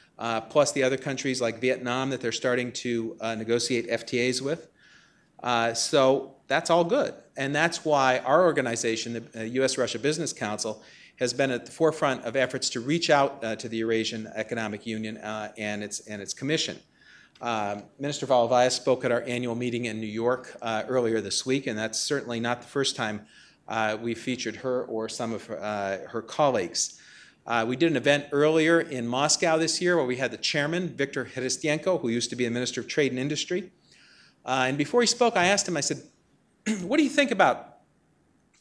[0.48, 4.70] plus the other countries like Vietnam that they're starting to negotiate FTAs with.
[5.46, 7.14] Uh, so that's all good.
[7.36, 9.78] And that's why our organization, the U.S.
[9.78, 10.82] Russia Business Council,
[11.20, 14.84] has been at the forefront of efforts to reach out uh, to the Eurasian Economic
[14.86, 16.76] Union uh, and, its, and its commission.
[17.40, 21.68] Um, Minister Valovaya spoke at our annual meeting in New York uh, earlier this week,
[21.68, 23.24] and that's certainly not the first time
[23.68, 27.00] uh, we featured her or some of her, uh, her colleagues.
[27.66, 31.24] we did an event earlier in Moscow this year where we had the chairman, Viktor
[31.24, 33.70] Khristenko, who used to be the Minister of Trade and Industry,
[34.46, 36.00] uh, and before he spoke, I asked him, I said,
[36.82, 37.78] What do you think about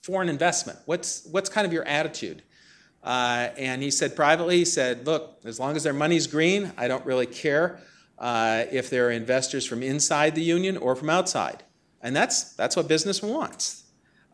[0.02, 0.80] foreign investment?
[0.86, 2.42] What's, what's kind of your attitude?
[3.04, 6.88] Uh, and he said privately, he said, Look, as long as their money's green, I
[6.88, 7.80] don't really care
[8.18, 11.64] uh, if they're investors from inside the union or from outside.
[12.02, 13.84] And that's, that's what business wants.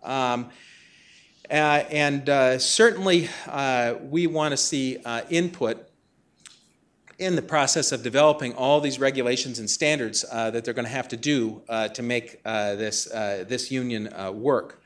[0.03, 0.49] Um,
[1.49, 5.90] uh, and uh, certainly, uh, we want to see uh, input
[7.21, 10.91] in the process of developing all these regulations and standards uh, that they're going to
[10.91, 14.81] have to do uh, to make uh, this, uh, this union uh, work.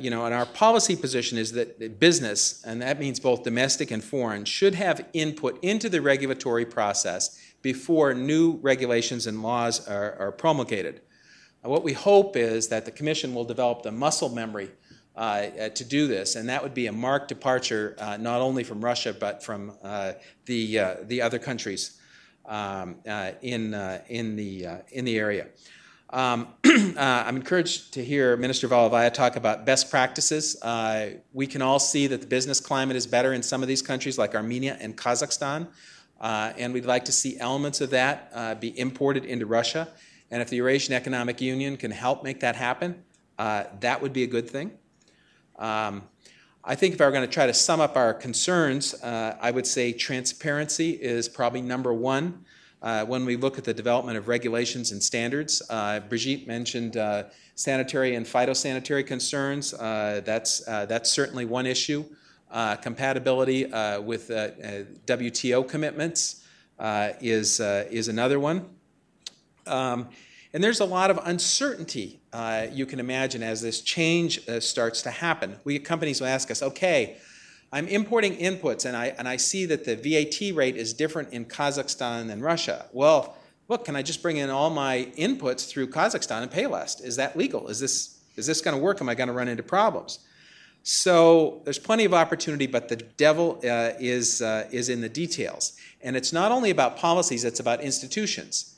[0.00, 4.02] You know, and our policy position is that business, and that means both domestic and
[4.02, 10.32] foreign, should have input into the regulatory process before new regulations and laws are, are
[10.32, 11.00] promulgated.
[11.62, 14.70] what we hope is that the Commission will develop the muscle memory
[15.16, 15.20] uh,
[15.60, 18.84] uh, to do this, and that would be a marked departure uh, not only from
[18.84, 19.70] Russia but from
[20.46, 22.00] the the other countries
[22.46, 22.96] um,
[23.40, 23.74] in
[24.08, 25.46] in the in the area.
[26.10, 30.60] Um, uh, I'm encouraged to hear Minister Valovaya talk about best practices.
[30.60, 33.82] Uh, we can all see that the business climate is better in some of these
[33.82, 35.68] countries like Armenia and Kazakhstan,
[36.20, 39.86] uh, and we'd like to see elements of that be imported into Russia.
[40.32, 43.04] And if the Eurasian Economic Union can help make that happen,
[43.38, 44.72] that would be a good thing.
[45.58, 46.02] Um,
[46.66, 49.50] I think if I were going to try to sum up our concerns, uh, I
[49.50, 52.44] would say transparency is probably number one.
[52.80, 57.24] Uh, when we look at the development of regulations and standards, uh, Brigitte mentioned uh,
[57.54, 59.72] sanitary and phytosanitary concerns.
[59.74, 62.04] Uh, that's, uh, that's certainly one issue.
[62.82, 63.64] compatibility
[64.02, 66.44] with WTO commitments
[67.20, 68.66] is, is another one.
[69.66, 70.08] Um,
[70.54, 75.02] and there's a lot of uncertainty uh, you can imagine as this change uh, starts
[75.02, 75.56] to happen.
[75.64, 77.16] We companies will ask us, okay,
[77.72, 81.44] I'm importing inputs and I, and I see that the VAT rate is different in
[81.44, 82.86] Kazakhstan than Russia.
[82.92, 83.36] Well,
[83.66, 87.00] look, can I just bring in all my inputs through Kazakhstan and pay less?
[87.00, 87.66] Is that legal?
[87.66, 89.00] Is this, is this going to work?
[89.00, 90.20] Am I going to run into problems?
[90.84, 95.76] So there's plenty of opportunity, but the devil uh, is, uh, is in the details.
[96.00, 98.73] And it's not only about policies, it's about institutions.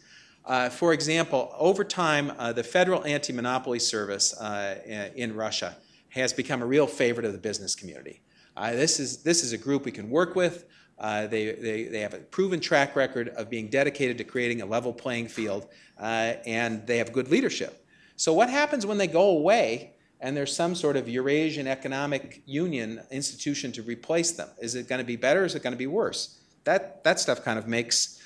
[0.46, 5.76] Uh, for example, over time, uh, the Federal Anti Monopoly Service uh, in Russia
[6.10, 8.20] has become a real favorite of the business community.
[8.56, 10.64] Uh, this, is, this is a group we can work with.
[10.98, 14.66] Uh, they, they, they have a proven track record of being dedicated to creating a
[14.66, 15.66] level playing field,
[16.00, 17.84] uh, and they have good leadership.
[18.14, 23.02] So, what happens when they go away and there's some sort of Eurasian Economic Union
[23.10, 24.48] institution to replace them?
[24.62, 25.44] Is it going to be better?
[25.44, 26.38] Is it going to be worse?
[26.64, 28.22] That, that stuff kind of makes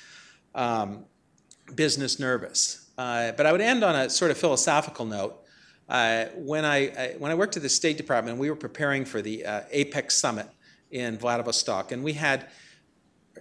[0.55, 1.05] um,
[1.75, 2.89] business nervous.
[2.97, 5.37] Uh, but I would end on a sort of philosophical note.
[5.89, 9.21] Uh, when, I, I, when I worked at the State Department, we were preparing for
[9.21, 10.47] the uh, APEC summit
[10.91, 12.47] in Vladivostok, and we had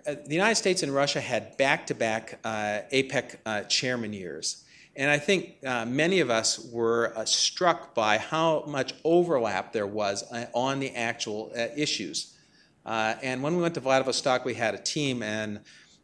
[0.07, 4.65] uh, the United States and Russia had back-to-back uh, APEC uh, chairman years.
[4.97, 9.87] And I think uh, many of us were uh, struck by how much overlap there
[9.87, 12.37] was uh, on the actual issues.
[12.85, 15.61] and when we went to Vladivostok, we had a team, and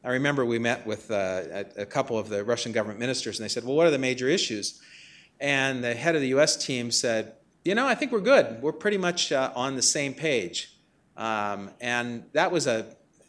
[0.06, 3.48] I remember we met with a, a couple of the Russian government ministers, and they
[3.48, 4.80] said, Well, what are the major issues?
[5.40, 7.32] And the head of the US team said,
[7.64, 8.62] You know, I think we're good.
[8.62, 10.72] We're pretty much on the same page.
[11.16, 12.86] Um, and that was a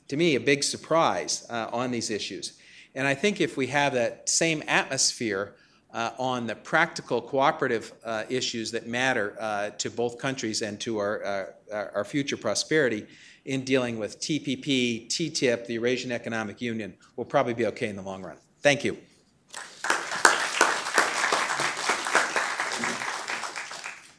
[0.09, 2.59] to me, a big surprise uh, on these issues.
[2.93, 5.55] And I think if we have that same atmosphere
[5.91, 10.99] uh, on the practical cooperative uh, issues that matter uh, to both countries and to
[10.99, 13.07] our, uh, our future prosperity
[13.47, 18.01] in dealing with TPP, TTIP, the Eurasian Economic Union, we'll probably be okay in the
[18.01, 18.35] long run.
[18.61, 18.97] Thank you.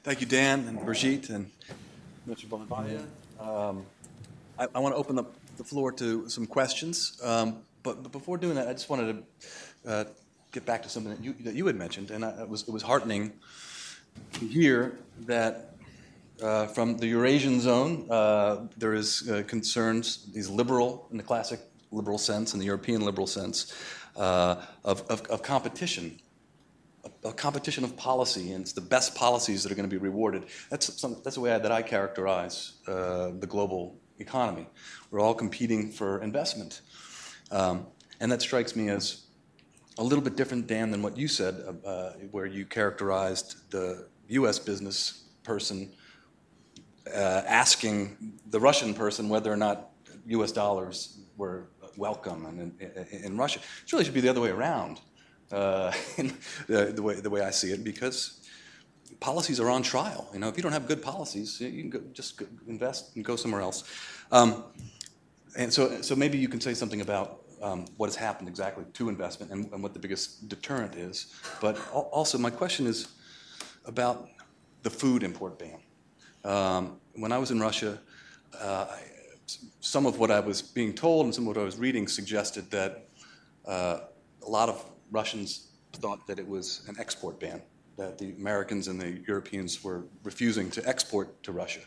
[0.02, 1.50] Thank you, Dan and Brigitte and
[2.26, 2.46] Mr.
[2.46, 3.04] Bonavia.
[3.38, 3.84] Um,
[4.58, 7.20] I, I want to open up the floor to some questions.
[7.22, 9.22] Um, but, but, before doing that, I just wanted
[9.84, 10.04] to uh,
[10.52, 12.70] get back to something that you, that you had mentioned, and I, it, was, it
[12.70, 13.34] was heartening
[14.32, 15.74] to hear that
[16.42, 21.60] uh, from the Eurasian zone, uh, there is uh, concerns, these liberal, in the classic
[21.90, 23.74] liberal sense, in the European liberal sense,
[24.16, 26.18] uh, of, of, of, competition,
[27.04, 30.00] a, a, competition of policy, and it's the best policies that are going to be
[30.00, 30.44] rewarded.
[30.70, 34.66] That's, some, that's the way I, that I characterize uh, the global economy.
[35.10, 36.82] We're all competing for investment.
[37.50, 37.86] Um,
[38.20, 39.26] and that strikes me as
[39.98, 44.58] a little bit different, Dan, than what you said, uh, where you characterized the US
[44.58, 45.92] business person
[47.14, 48.16] asking
[48.50, 49.90] the Russian person whether or not
[50.26, 53.60] US dollars were welcome in, in, in Russia.
[53.84, 55.00] It really should be the other way around,
[55.50, 55.92] uh,
[56.66, 58.48] the, the, way, the way I see it, because
[59.20, 60.28] policies are on trial.
[60.32, 63.36] You know, if you don't have good policies, you can go, just invest and go
[63.36, 63.84] somewhere else.
[64.30, 64.64] Um,
[65.56, 69.08] and so, so maybe you can say something about um, what has happened exactly to
[69.08, 71.34] investment and, and, what the biggest deterrent is.
[71.60, 73.08] But also, my question is
[73.84, 74.28] about
[74.84, 75.80] the food import ban.
[76.48, 77.98] Um, when I was in Russia,
[78.58, 79.02] uh, I,
[79.80, 82.70] some of what I was being told and some of what I was reading suggested
[82.70, 83.08] that
[83.66, 84.00] uh,
[84.46, 87.60] a lot of Russians thought that it was an export ban
[87.98, 91.80] that the Americans and the Europeans were refusing to export to Russia.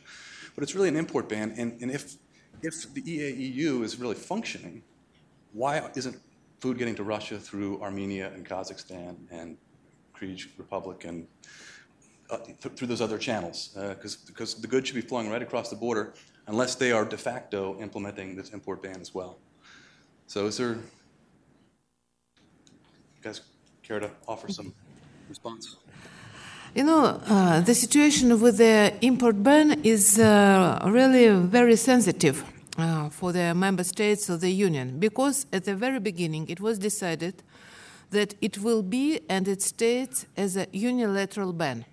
[0.53, 2.17] But it's really an import ban, and, and if,
[2.61, 4.83] if the EAEU is really functioning,
[5.53, 6.17] why isn't
[6.59, 9.57] food getting to Russia through Armenia and Kazakhstan and
[10.15, 11.25] Kyrgyz Republic and
[12.31, 13.69] uh, th- through those other channels?
[13.75, 16.13] Because uh, the goods should be flowing right across the border
[16.47, 19.37] unless they are de facto implementing this import ban as well.
[20.27, 20.81] So is there, you
[23.21, 23.41] guys
[23.83, 24.73] care to offer some
[25.29, 25.77] response?
[26.73, 32.45] You know, uh, the situation with the import ban is uh, really very sensitive
[32.77, 36.79] uh, for the member states of the Union because at the very beginning it was
[36.79, 37.43] decided
[38.11, 41.85] that it will be and it states as a unilateral ban.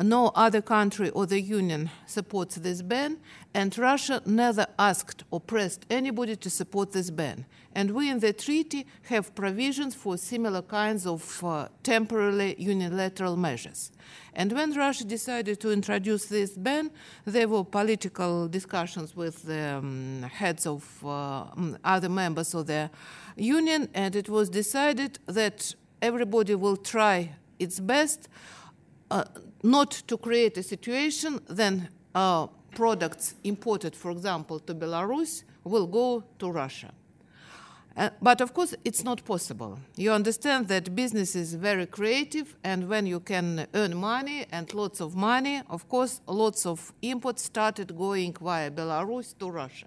[0.00, 3.18] No other country or the Union supports this ban,
[3.52, 7.44] and Russia neither asked or pressed anybody to support this ban.
[7.74, 13.92] And we in the treaty have provisions for similar kinds of uh, temporarily unilateral measures.
[14.32, 16.90] And when Russia decided to introduce this ban,
[17.26, 21.44] there were political discussions with the um, heads of uh,
[21.84, 22.90] other members of the
[23.36, 28.28] union, and it was decided that everybody will try its best
[29.10, 29.24] uh,
[29.62, 36.24] not to create a situation then uh, products imported, for example, to Belarus will go
[36.38, 36.92] to Russia.
[37.94, 39.78] Uh, but of course, it's not possible.
[39.96, 45.00] You understand that business is very creative, and when you can earn money and lots
[45.00, 49.86] of money, of course, lots of imports started going via Belarus to Russia,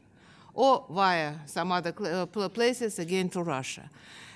[0.54, 3.90] or via some other uh, places again to Russia.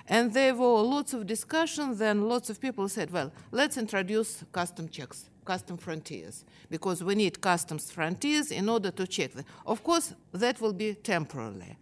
[0.07, 4.89] And there were lots of discussions, and lots of people said, well, let's introduce custom
[4.89, 9.45] checks, custom frontiers, because we need customs frontiers in order to check them.
[9.65, 11.75] Of course, that will be temporarily.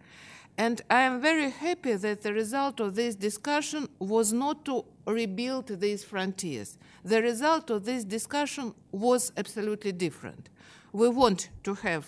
[0.56, 5.66] And I am very happy that the result of this discussion was not to rebuild
[5.80, 6.78] these frontiers.
[7.04, 10.48] The result of this discussion was absolutely different.
[10.92, 12.06] We want to have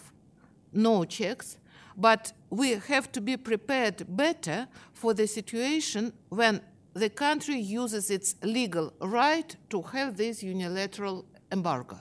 [0.73, 1.59] no checks,
[1.95, 6.63] but we have to be prepared better for the situation when
[6.95, 11.99] the country uses its legal right to have this unilateral embargo.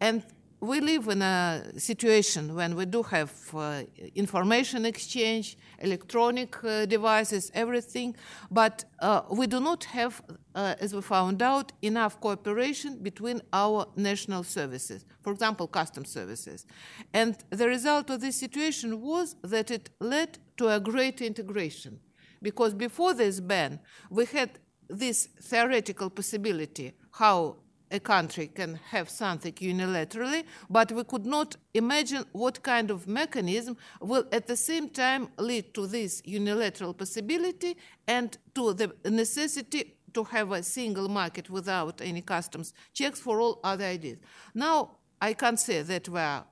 [0.00, 0.22] And
[0.64, 3.82] we live in a situation when we do have uh,
[4.14, 8.16] information exchange, electronic uh, devices, everything,
[8.50, 10.22] but uh, we do not have,
[10.54, 16.64] uh, as we found out, enough cooperation between our national services, for example, customs services.
[17.12, 22.00] And the result of this situation was that it led to a great integration.
[22.40, 23.80] Because before this ban,
[24.10, 24.50] we had
[24.88, 27.56] this theoretical possibility how
[27.94, 33.76] a country can have something unilaterally, but we could not imagine what kind of mechanism
[34.00, 37.76] will at the same time lead to this unilateral possibility
[38.08, 43.60] and to the necessity to have a single market without any customs checks for all
[43.62, 44.18] other ideas.
[44.54, 46.44] Now, I can't say that we are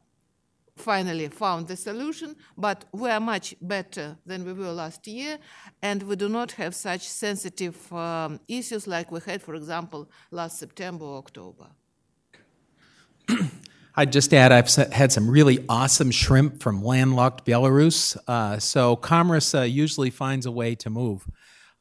[0.77, 5.39] finally found the solution, but we are much better than we were last year,
[5.82, 10.59] and we do not have such sensitive um, issues like we had, for example, last
[10.59, 11.66] September or October.
[13.94, 19.55] I'd just add I've had some really awesome shrimp from landlocked Belarus, uh, so commerce
[19.55, 21.27] uh, usually finds a way to move.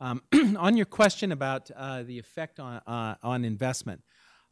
[0.02, 0.22] Um,
[0.58, 4.02] on your question about uh, the effect on, uh, on investment,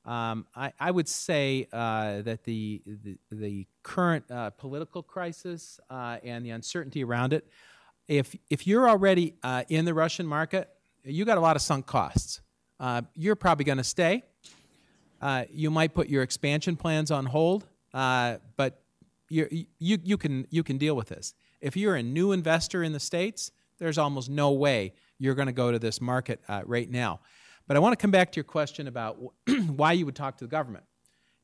[0.05, 6.17] um, I, I, would say uh, that the, the, the current uh, political crisis uh,
[6.23, 7.45] and the uncertainty around it,
[8.07, 10.69] if, if you're already uh, in the Russian market,
[11.03, 12.41] you got a lot of sunk costs.
[12.79, 14.23] Uh, you're probably going to stay.
[15.21, 18.81] Uh, you might put your expansion plans on hold, but
[19.29, 19.47] you
[19.79, 21.33] you, you, can, you can deal with this.
[21.59, 25.53] If you're a new investor in the States, there's almost no way you're going to
[25.53, 27.19] go to this market right now.
[27.69, 29.19] But I want to come back to your question about
[29.67, 30.85] why you would talk to the government.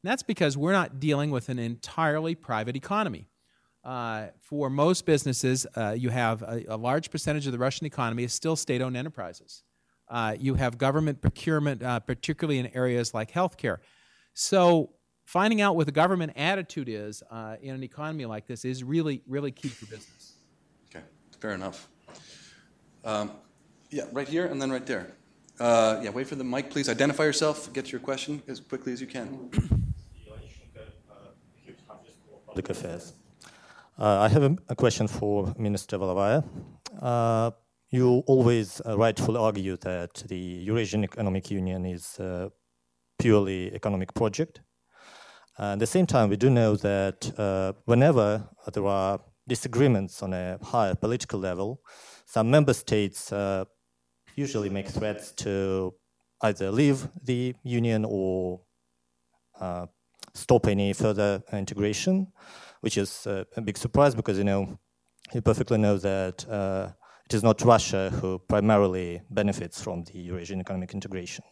[0.03, 3.29] And that's because we're not dealing with an entirely private economy.
[3.83, 8.23] Uh, for most businesses, uh, you have a, a, large percentage of the Russian economy
[8.23, 9.61] is still state owned enterprises.
[10.09, 13.77] Uh, you have government procurement, uh, particularly in areas like healthcare.
[14.33, 14.93] So,
[15.25, 19.21] finding out what the government attitude is uh, in an economy like this is really,
[19.27, 20.33] really key for business.
[20.89, 21.05] Okay,
[21.39, 21.87] fair enough.
[23.03, 23.29] Um,
[23.91, 25.13] yeah, right here and then right there.
[25.59, 26.89] Uh, yeah, wait for the mic, please.
[26.89, 27.71] Identify yourself.
[27.71, 29.49] Get your question as quickly as you can.
[32.47, 33.13] Public affairs.
[33.97, 36.43] Uh, I have a, a, question for Minister Valovaya.
[37.01, 37.51] Uh,
[37.89, 42.51] you always uh, rightfully argue that the Eurasian Economic Union is a
[43.17, 44.59] purely economic project.
[45.57, 50.57] at the same time, we do know that uh, whenever there are disagreements on a
[50.61, 51.79] higher political level,
[52.25, 53.63] some member states uh,
[54.35, 55.93] usually make threats to
[56.41, 58.61] either leave the union or
[59.59, 59.85] uh,
[60.33, 62.27] stop any further integration,
[62.81, 64.77] which is uh, a big surprise because you know
[65.33, 66.89] you perfectly know that uh,
[67.25, 71.43] it is not Russia who primarily benefits from the Eurasian economic integration.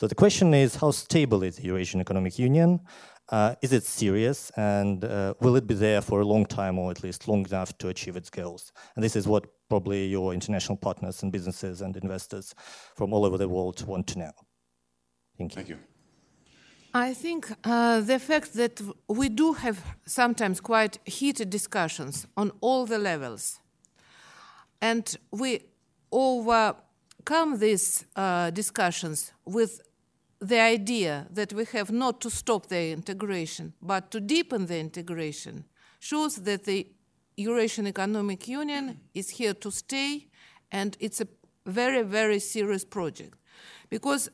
[0.00, 2.80] So the question is, how stable is the Eurasian Economic Union?
[3.28, 6.90] Uh, is it serious, and uh, will it be there for a long time, or
[6.90, 8.72] at least long enough to achieve its goals?
[8.96, 12.54] And this is what probably your international partners and businesses and investors
[12.94, 14.32] from all over the world want to know.
[15.38, 15.56] Thank you.
[15.56, 15.78] Thank you.
[16.92, 22.84] I think uh, the fact that we do have sometimes quite heated discussions on all
[22.84, 23.60] the levels
[24.82, 25.60] and we
[26.10, 29.80] overcome these uh, discussions with
[30.38, 35.64] the idea that we have not to stop the integration, but to deepen the integration,
[35.98, 36.86] shows that the
[37.36, 40.28] Eurasian Economic Union is here to stay,
[40.70, 41.28] and it's a
[41.66, 43.34] very, very serious project.
[43.88, 44.30] Because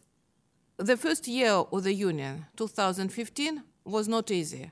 [0.76, 4.70] the first year of the Union, 2015, was not easy.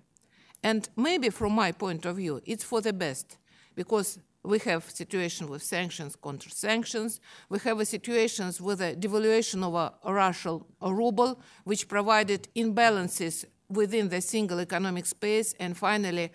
[0.63, 3.39] And maybe from my point of view, it's for the best,
[3.75, 7.21] because we have situation with sanctions, counter sanctions.
[7.49, 12.49] We have a situations with a devaluation of uh, a Russian uh, ruble, which provided
[12.55, 16.31] imbalances within the single economic space, and finally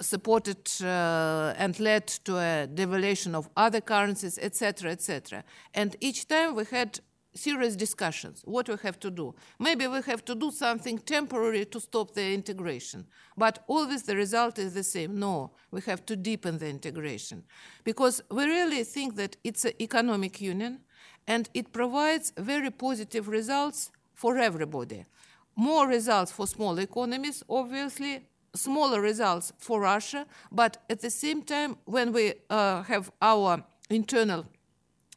[0.00, 5.44] supported uh, and led to a devaluation of other currencies, etc., etc.
[5.74, 7.00] And each time we had
[7.34, 9.34] serious discussions what we have to do.
[9.58, 13.06] Maybe we have to do something temporary to stop the integration,
[13.36, 15.18] but always the result is the same.
[15.18, 17.44] No, we have to deepen the integration
[17.84, 20.80] because we really think that it's an economic union
[21.26, 25.04] and it provides very positive results for everybody.
[25.56, 31.76] More results for small economies, obviously, smaller results for Russia, but at the same time,
[31.84, 34.46] when we uh, have our internal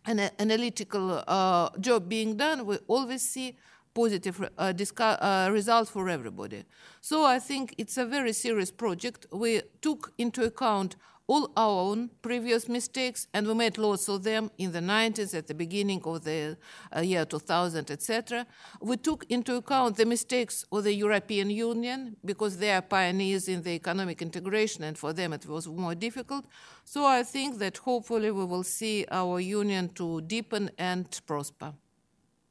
[0.06, 3.56] an analytical uh, job being done, we always see
[3.94, 6.64] positive uh, uh, results for everybody.
[7.02, 9.28] So I think it's a very serious project.
[9.32, 10.96] We took into account
[11.28, 15.48] all our own previous mistakes, and we made lots of them in the 90s, at
[15.48, 16.58] the beginning of the
[16.95, 18.45] uh, year 2000, etc.
[18.82, 23.64] We took into account the mistakes of the European Union because they are pioneers in
[23.64, 26.45] the economic integration, and for them it was more difficult.
[26.84, 31.74] So I think that hopefully we will see our union to deepen and prosper.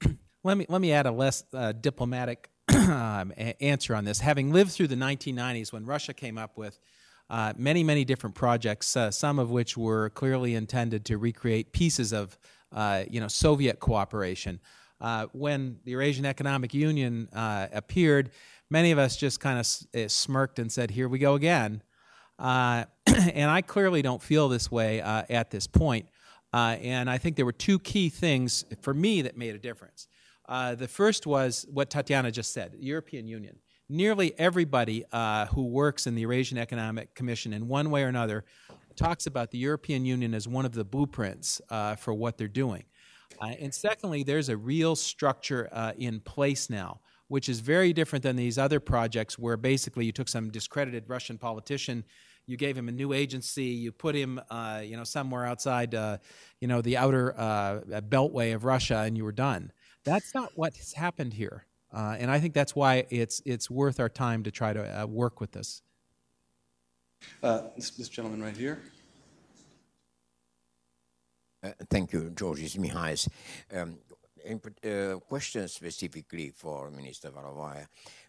[0.45, 4.19] Let me let me add a less uh, diplomatic um, answer on this.
[4.19, 6.81] Having lived through the 1990s when Russia came up with
[7.33, 12.13] uh, many, many different projects, uh, some of which were clearly intended to recreate pieces
[12.13, 12.37] of,
[12.73, 14.61] uh, you know, Soviet cooperation.
[15.01, 18.33] Uh, when the Eurasian Economic Union uh, appeared,
[18.69, 21.83] many of us just kind of eh, smirked and said, "Here we go again."
[22.39, 26.07] and I clearly don't feel this way at this point.
[26.53, 30.07] and I think there were two key things for me that made a difference.
[30.47, 33.57] Uh, the first was what Tatiana just said European Union.
[33.89, 38.45] Nearly everybody uh, who works in the Eurasian Economic Commission in one way or another
[38.97, 42.85] talks about the European Union as one of the blueprints uh, for what they're doing.
[43.41, 48.23] Uh, and secondly, there's a real structure uh, in place now, which is very different
[48.23, 52.05] than these other projects where basically you took some discredited Russian politician
[52.47, 56.19] you gave him a new agency, you put him, uh, you know, somewhere outside, uh,
[56.61, 59.73] you know, the outer uh, beltway of Russia, and you were done.
[60.05, 61.67] That's not what has happened here.
[61.93, 65.07] Uh, and I think that's why it's, it's worth our time to try to uh,
[65.07, 65.83] work with this.
[67.43, 67.91] Uh, this.
[67.91, 68.83] This gentleman right here.
[71.63, 73.29] Uh, thank you, Georges Mihais.
[73.73, 73.99] Um,
[74.45, 77.87] in, uh, question specifically for Minister Valovaya.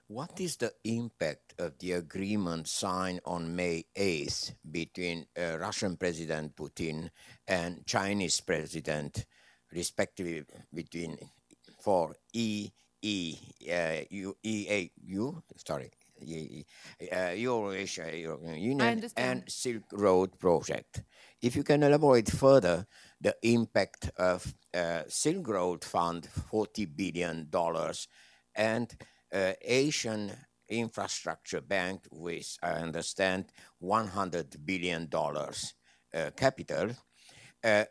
[0.07, 6.55] What is the impact of the agreement signed on May 8th between uh, Russian President
[6.55, 7.09] Putin
[7.47, 9.25] and Chinese President,
[9.71, 11.17] respectively between
[11.81, 12.69] for E
[13.03, 13.37] E
[13.69, 15.91] uh, U E A U sorry
[17.11, 21.03] uh, Eurasia European Union and Silk Road project.
[21.41, 22.87] If you can elaborate further
[23.19, 28.07] the impact of uh, Silk Road Fund, forty billion dollars,
[28.55, 28.95] and
[29.33, 30.31] uh, Asian
[30.69, 35.73] Infrastructure Bank, with I understand one hundred billion dollars
[36.13, 36.91] uh, capital,
[37.63, 37.85] uh,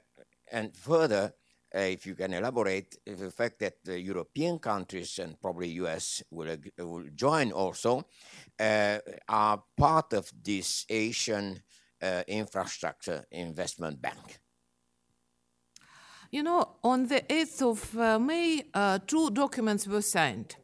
[0.50, 1.34] and further
[1.74, 7.04] if you can elaborate the fact that the European countries and probably US will, will
[7.14, 8.04] join also
[8.60, 11.62] uh, are part of this Asian
[12.02, 14.40] uh, infrastructure investment bank.
[16.30, 18.64] You know, on the 8th of uh, May,
[19.06, 20.56] two documents were signed.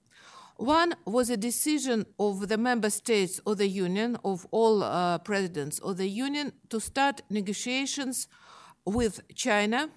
[0.59, 5.78] One was a decision of the member states of the Union, of all uh, presidents
[5.78, 8.26] of the Union, to start negotiations
[8.85, 9.89] with China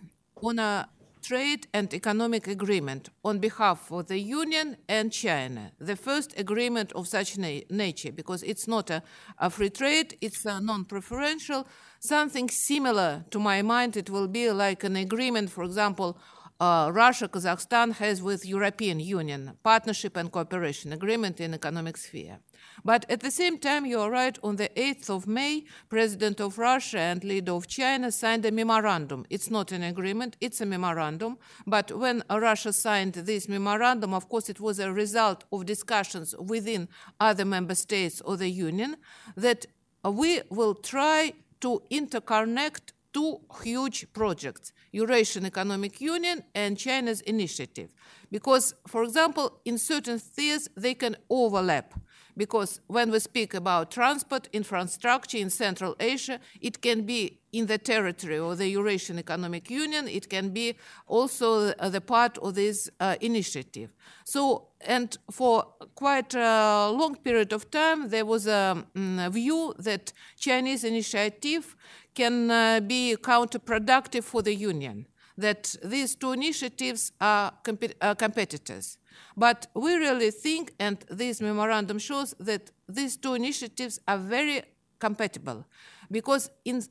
[0.44, 0.88] on a
[1.22, 7.08] trade and economic agreement on behalf of the Union and China, the first agreement of
[7.08, 9.04] such na nature, because it's not a,
[9.38, 11.68] a free trade, it's a non preferential.
[12.00, 16.18] Something similar, to my mind, it will be like an agreement, for example,
[16.62, 22.38] uh, Russia, Kazakhstan has with European Union, partnership and cooperation agreement in economic sphere.
[22.86, 26.60] But at the same time, you are right, on the 8th of May, President of
[26.60, 29.26] Russia and leader of China signed a memorandum.
[29.32, 31.40] It's not an agreement, it's a memorandum.
[31.66, 36.90] But when Russia signed this memorandum, of course, it was a result of discussions within
[37.20, 38.98] other member states of the Union
[39.36, 39.66] that
[40.06, 47.94] we will try to interconnect two huge projects Eurasian Economic Union and China's initiative.
[48.32, 51.94] Because, for example, in certain spheres, they can overlap.
[52.38, 57.78] Because when we speak about transport infrastructure in Central Asia, it can be in the
[57.78, 60.76] territory of the Eurasian Economic Union, it can be
[61.08, 63.92] also the part of this uh, initiative.
[64.24, 65.66] So, and for
[65.96, 71.76] quite a long period of time, there was a, mm, a view that Chinese initiative
[72.16, 75.08] can uh, be counterproductive for the Union,
[75.38, 78.98] that these two initiatives are, comp are competitors.
[79.36, 84.64] But we really think, and this memorandum shows, that these two initiatives are very
[85.00, 85.66] compatible
[86.10, 86.84] because in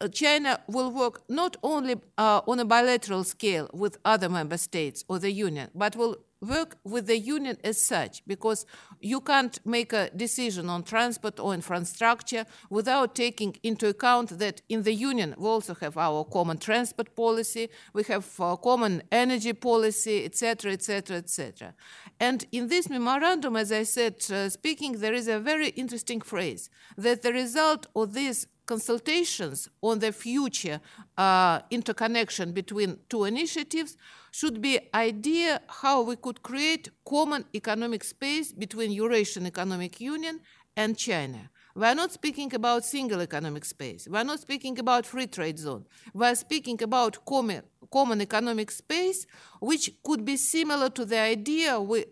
[0.00, 5.04] uh, China will work not only uh, on a bilateral scale with other member states
[5.08, 8.66] or the Union, but will work with the union as such because
[9.00, 14.82] you can't make a decision on transport or infrastructure without taking into account that in
[14.82, 20.24] the union we also have our common transport policy we have a common energy policy
[20.24, 21.74] etc etc etc
[22.20, 26.70] and in this memorandum as i said uh, speaking there is a very interesting phrase
[26.96, 30.80] that the result of this consultations on the future
[31.18, 33.96] uh, interconnection between two initiatives
[34.38, 40.40] should be idea how we could create common economic space between Eurasian Economic Union
[40.76, 41.50] and China.
[41.76, 44.08] We are not speaking about single economic space.
[44.10, 45.84] We are not speaking about free trade zone.
[46.12, 47.62] We are speaking about common,
[47.92, 49.24] common economic space,
[49.60, 52.04] which could be similar to the idea we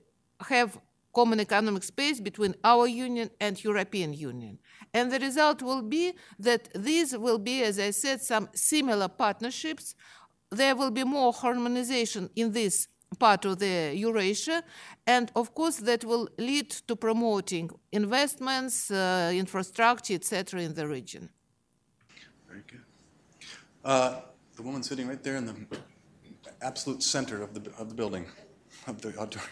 [0.48, 0.78] have
[1.12, 4.58] common economic space between our union and European Union.
[4.94, 9.94] And the result will be that these will be, as I said, some similar partnerships.
[10.52, 12.86] There will be more harmonization in this
[13.18, 14.62] part of the Eurasia,
[15.06, 21.30] and of course that will lead to promoting investments, uh, infrastructure, etc., in the region.
[22.46, 22.82] Very good.
[23.82, 24.20] Uh,
[24.54, 25.54] the woman sitting right there in the
[26.60, 28.26] absolute center of the of the building,
[28.86, 29.50] of the auditorium.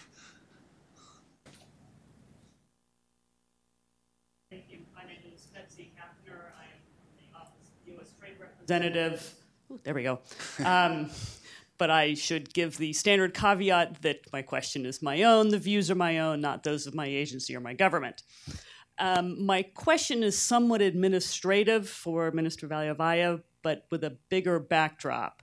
[4.50, 4.80] Thank you.
[4.94, 6.52] My name is Betsy Hafner.
[6.60, 8.12] I am from the Office of U.S.
[8.20, 9.39] Trade Representative.
[9.70, 10.20] Ooh, there we go.
[10.64, 11.10] Um,
[11.78, 15.90] but I should give the standard caveat that my question is my own, the views
[15.90, 18.22] are my own, not those of my agency or my government.
[18.98, 25.42] Um, my question is somewhat administrative for Minister Valovaya, but with a bigger backdrop.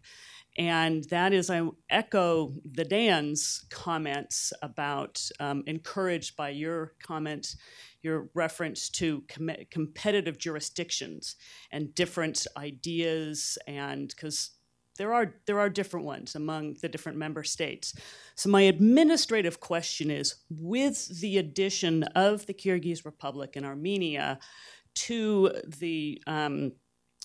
[0.58, 7.56] And that is, I echo the Dan's comments about, um, encouraged by your comment,
[8.08, 11.36] your reference to com- competitive jurisdictions
[11.72, 14.52] and different ideas, and because
[14.98, 17.94] there are there are different ones among the different member states.
[18.36, 24.40] So my administrative question is: with the addition of the Kyrgyz Republic and Armenia
[25.08, 26.72] to the um,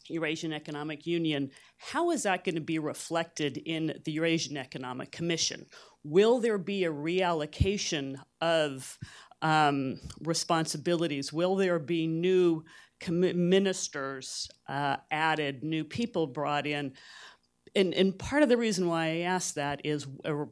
[0.09, 5.67] Eurasian Economic Union, how is that going to be reflected in the Eurasian Economic Commission?
[6.05, 8.99] Will there be a reallocation of
[9.43, 11.32] um, responsibilities?
[11.32, 12.64] Will there be new
[13.09, 16.94] ministers uh, added, new people brought in?
[17.74, 20.44] and, and part of the reason why I ask that is uh,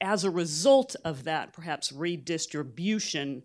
[0.00, 3.42] as a result of that, perhaps redistribution,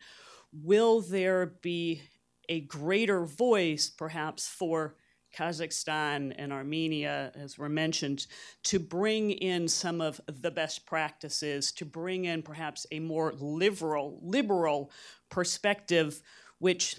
[0.51, 2.01] will there be
[2.49, 4.97] a greater voice, perhaps, for
[5.35, 8.27] Kazakhstan and Armenia, as were mentioned,
[8.63, 14.19] to bring in some of the best practices, to bring in perhaps a more liberal,
[14.21, 14.91] liberal
[15.29, 16.21] perspective,
[16.59, 16.97] which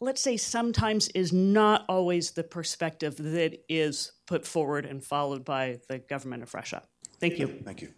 [0.00, 5.78] let's say sometimes is not always the perspective that is put forward and followed by
[5.88, 6.82] the government of Russia.
[7.20, 7.46] Thank you.
[7.64, 7.92] Thank you.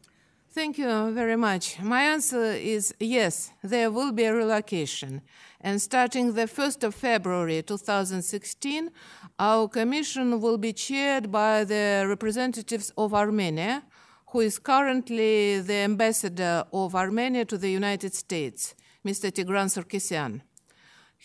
[0.54, 1.80] Thank you very much.
[1.82, 5.20] My answer is yes, there will be a relocation.
[5.60, 8.88] And starting the 1st of February 2016,
[9.40, 13.82] our commission will be chaired by the representatives of Armenia,
[14.28, 19.32] who is currently the ambassador of Armenia to the United States, Mr.
[19.32, 20.40] Tigran Sarkisyan.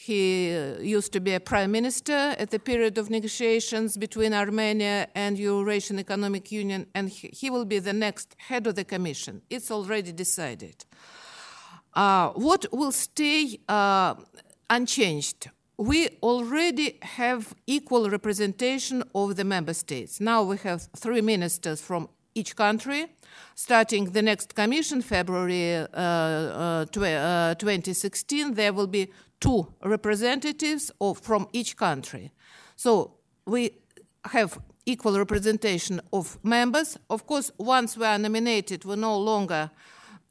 [0.02, 0.48] He
[0.80, 6.00] used to be a prime minister at the period of negotiations between Armenia and Eurasian
[6.00, 9.42] Economic Union, and he, he will be the next head of the commission.
[9.50, 10.86] It's already decided.
[11.94, 14.16] Uh, what will stay uh,
[14.70, 15.50] unchanged?
[15.76, 20.22] We already have equal representation of the member states.
[20.22, 23.08] Now we have three ministers from each country.
[23.54, 29.10] Starting the next commission, February uh, uh, tw- uh, 2016, there will be
[29.40, 32.32] two representatives of, from each country.
[32.76, 33.72] So we
[34.26, 36.98] have equal representation of members.
[37.10, 39.70] Of course, once we are nominated, we no longer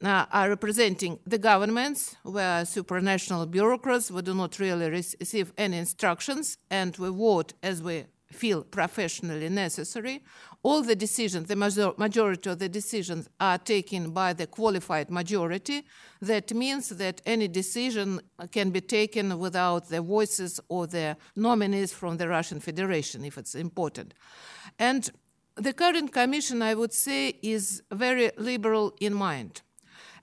[0.03, 2.17] uh, are representing the governments.
[2.25, 4.11] We are supranational bureaucrats.
[4.11, 10.23] We do not really receive any instructions, and we vote as we feel professionally necessary.
[10.63, 15.85] All the decisions, the major- majority of the decisions are taken by the qualified majority.
[16.21, 22.17] That means that any decision can be taken without the voices or the nominees from
[22.19, 24.15] the Russian Federation, if it's important.
[24.79, 25.11] And
[25.57, 29.63] the current commission, I would say, is very liberal in mind.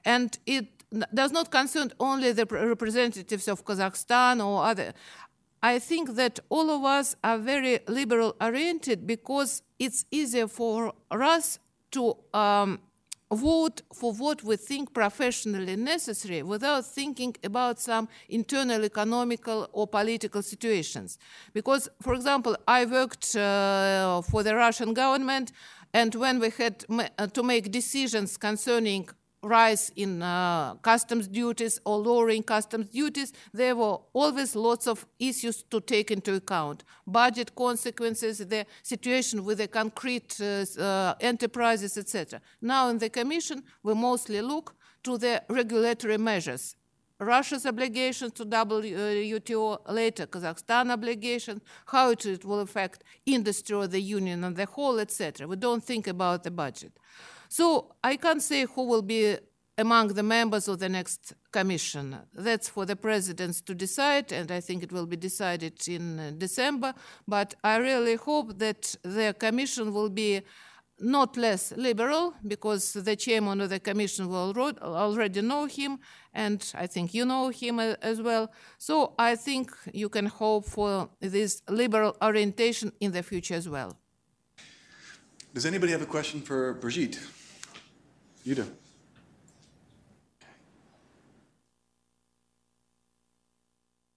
[0.03, 0.67] And it
[1.13, 4.93] does not concern only the representatives of Kazakhstan or other.
[5.65, 11.57] I think that all of us are very liberal oriented because it's easier for us
[11.89, 12.79] to um,
[13.33, 20.43] vote for what we think professionally necessary without thinking about some internal economical or political
[20.43, 21.17] situations.
[21.51, 25.51] Because, for example, I worked uh, for the Russian government,
[25.95, 26.85] and when we had
[27.33, 29.09] to make decisions concerning
[29.45, 35.63] rise in uh, customs duties or lowering customs duties, there were always lots of issues
[35.63, 36.83] to take into account.
[37.05, 42.41] Budget consequences, the situation with the concrete uh, uh, enterprises, etc.
[42.61, 46.75] Now in the Commission, we mostly look to the regulatory measures.
[47.19, 54.01] Russia's obligation to WTO, later Kazakhstan obligation, how it, it will affect industry or the
[54.01, 55.47] union on the whole, etc.
[55.47, 56.91] We don't think about the budget.
[57.49, 59.37] So I can't say who will be
[59.77, 62.17] among the members of the next commission.
[62.33, 66.31] That's for the presidents to decide, and I think it will be decided in uh,
[66.37, 66.93] December.
[67.27, 70.41] But I really hope that the commission will be
[70.99, 75.99] not less liberal because the chairman of the commission will already know him
[76.33, 81.09] and i think you know him as well so i think you can hope for
[81.19, 83.97] this liberal orientation in the future as well
[85.53, 87.19] does anybody have a question for brigitte
[88.45, 88.65] you do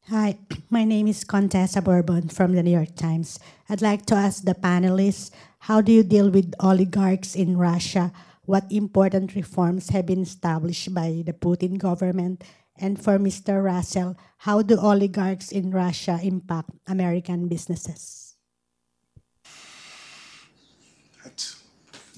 [0.09, 0.39] Hi,
[0.71, 3.39] my name is Contessa Bourbon from the New York Times.
[3.69, 5.31] I'd like to ask the panelists
[5.69, 8.13] how do you deal with oligarchs in Russia?
[8.45, 12.45] What important reforms have been established by the Putin government?
[12.77, 13.63] And for Mr.
[13.65, 14.17] Russell,
[14.49, 18.28] how do oligarchs in Russia impact American businesses?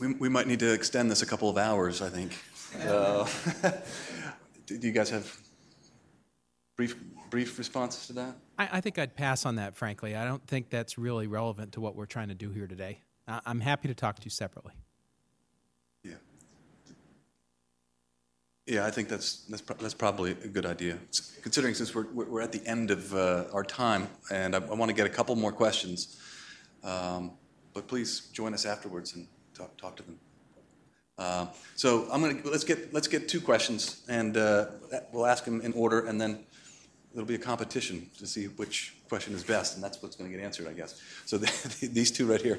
[0.01, 2.33] We, we might need to extend this a couple of hours, I think.
[2.89, 3.29] Uh,
[4.67, 5.39] do you guys have
[6.77, 6.97] brief
[7.29, 8.35] brief responses to that?
[8.59, 10.17] I, I, think I'd pass on that, frankly.
[10.17, 12.99] I don't think that's really relevant to what we're trying to do here today.
[13.29, 14.73] I, I'm happy to talk to you separately.
[16.03, 16.15] Yeah.
[18.67, 20.97] Yeah, I think that's that's, that's probably a good idea.
[21.43, 24.89] Considering since we're we're at the end of uh, our time, and I, I want
[24.89, 26.19] to get a couple more questions,
[26.85, 27.33] um,
[27.75, 30.19] but please join us afterwards and talk talk to them.
[31.19, 31.47] Uh,
[31.77, 34.67] so I'm gonna let's get let's get two questions, and uh,
[35.13, 36.45] we'll ask them in order, and then
[37.13, 40.37] it'll be a competition to see which question is best, and that's what's going to
[40.37, 41.01] get answered, I guess.
[41.27, 42.59] So the, these two right here.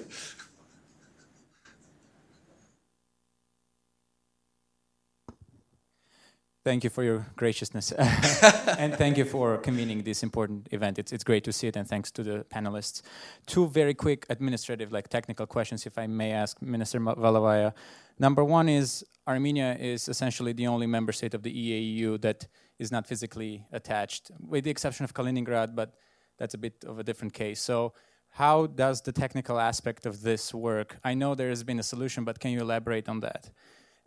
[6.63, 7.91] Thank you for your graciousness.
[8.77, 10.99] and thank you for convening this important event.
[10.99, 13.01] It's, it's great to see it, and thanks to the panelists.
[13.47, 17.73] Two very quick administrative, like technical questions, if I may ask Minister Valovaya.
[18.19, 22.47] Number one is Armenia is essentially the only member state of the EAU that
[22.77, 25.95] is not physically attached, with the exception of Kaliningrad, but
[26.37, 27.59] that's a bit of a different case.
[27.59, 27.93] So,
[28.29, 30.99] how does the technical aspect of this work?
[31.03, 33.49] I know there has been a solution, but can you elaborate on that?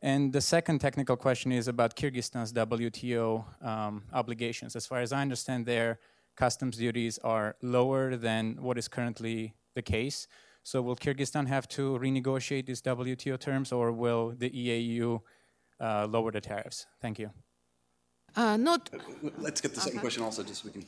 [0.05, 4.77] And the second technical question is about Kyrgyzstan's WTO um, obligations.
[4.77, 5.99] As far as I understand, their
[6.37, 10.29] customs duties are lower than what is currently the case.
[10.63, 15.23] So, will Kyrgyzstan have to renegotiate these WTO terms, or will the EAU
[15.81, 16.85] uh, lower the tariffs?
[17.01, 17.31] Thank you.
[18.37, 18.91] Uh, not.
[19.39, 20.87] Let's get the second question also, just so we can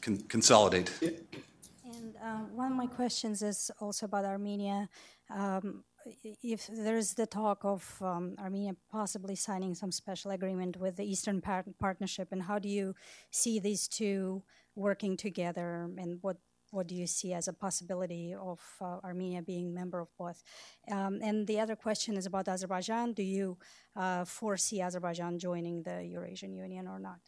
[0.00, 0.90] con- consolidate.
[1.02, 4.88] And uh, one of my questions is also about Armenia.
[5.30, 5.84] Um,
[6.32, 11.04] if there is the talk of um, Armenia possibly signing some special agreement with the
[11.04, 12.94] Eastern Par- Partnership, and how do you
[13.30, 14.42] see these two
[14.74, 16.36] working together, and what
[16.72, 20.42] what do you see as a possibility of uh, Armenia being member of both?
[20.90, 23.12] Um, and the other question is about Azerbaijan.
[23.12, 23.56] Do you
[23.94, 27.20] uh, foresee Azerbaijan joining the Eurasian Union or not?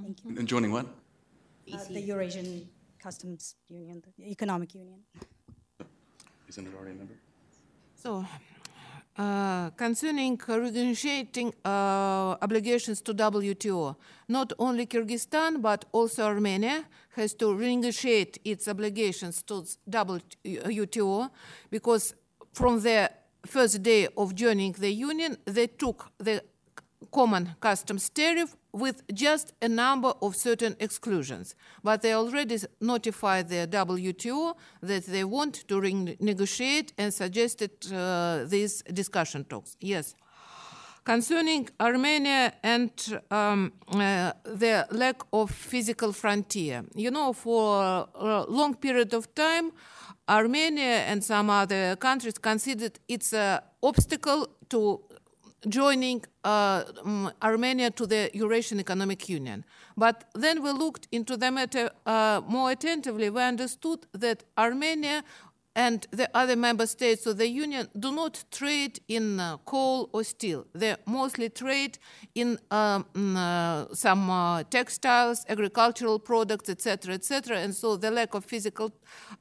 [0.00, 0.38] Thank you.
[0.38, 0.86] And joining what?
[1.72, 2.68] Uh, the Eurasian
[3.02, 5.00] Customs Union, the Economic Union.
[6.48, 7.14] Isn't it already a member?
[8.00, 8.24] So,
[9.16, 13.96] uh, concerning renegotiating uh, obligations to WTO,
[14.28, 16.84] not only Kyrgyzstan but also Armenia
[17.16, 21.30] has to renegotiate its obligations to WTO
[21.70, 22.14] because
[22.52, 23.10] from the
[23.44, 26.44] first day of joining the union, they took the
[27.10, 31.54] common customs tariff with just a number of certain exclusions.
[31.82, 38.82] But they already notified the WTO that they want to renegotiate and suggested uh, these
[38.82, 39.76] discussion talks.
[39.80, 40.14] Yes.
[41.04, 42.90] Concerning Armenia and
[43.30, 49.72] um, uh, the lack of physical frontier, you know, for a long period of time,
[50.28, 55.00] Armenia and some other countries considered it's an obstacle to
[55.68, 59.64] joining uh, um, Armenia to the Eurasian Economic Union.
[59.96, 63.30] But then we looked into the matter uh, more attentively.
[63.30, 65.24] We understood that Armenia
[65.78, 70.24] and the other member states of the union do not trade in uh, coal or
[70.24, 70.66] steel.
[70.74, 71.98] They mostly trade
[72.34, 77.58] in um, mm, uh, some uh, textiles, agricultural products, etc., etc.
[77.58, 78.92] And so the lack of physical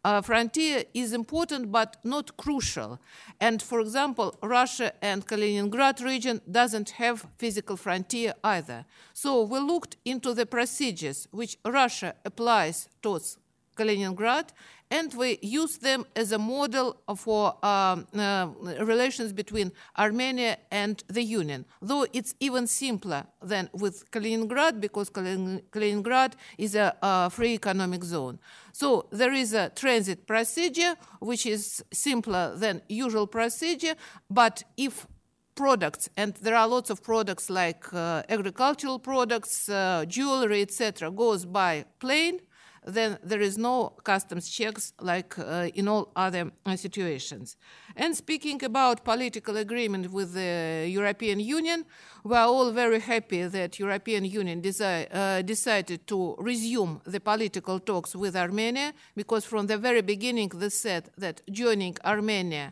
[0.06, 3.00] uh, frontier is important, but not crucial.
[3.42, 8.86] And for example, Russia and Kaliningrad region doesn't have physical frontier either.
[9.12, 13.40] So we looked into the procedures which Russia applies towards
[13.78, 14.50] Kaliningrad
[14.90, 18.48] and we use them as a model for um, uh,
[18.80, 26.34] relations between Armenia and the Union, though it's even simpler than with Kaliningrad because Kaliningrad
[26.58, 28.40] is a, a free economic zone.
[28.72, 33.96] So there is a transit procedure which is simpler than usual procedure,
[34.30, 35.08] but if
[35.56, 41.46] products, and there are lots of products like uh, agricultural products, uh, jewelry, etc., goes
[41.46, 42.40] by plane,
[42.88, 47.58] then there is no customs checks like uh, in all other uh, situations.
[47.96, 51.86] And speaking about political agreement with the European Union,
[52.24, 57.80] we are all very happy that European Union desi- uh, decided to resume the political
[57.80, 62.72] talks with Armenia because from the very beginning they said that joining Armenia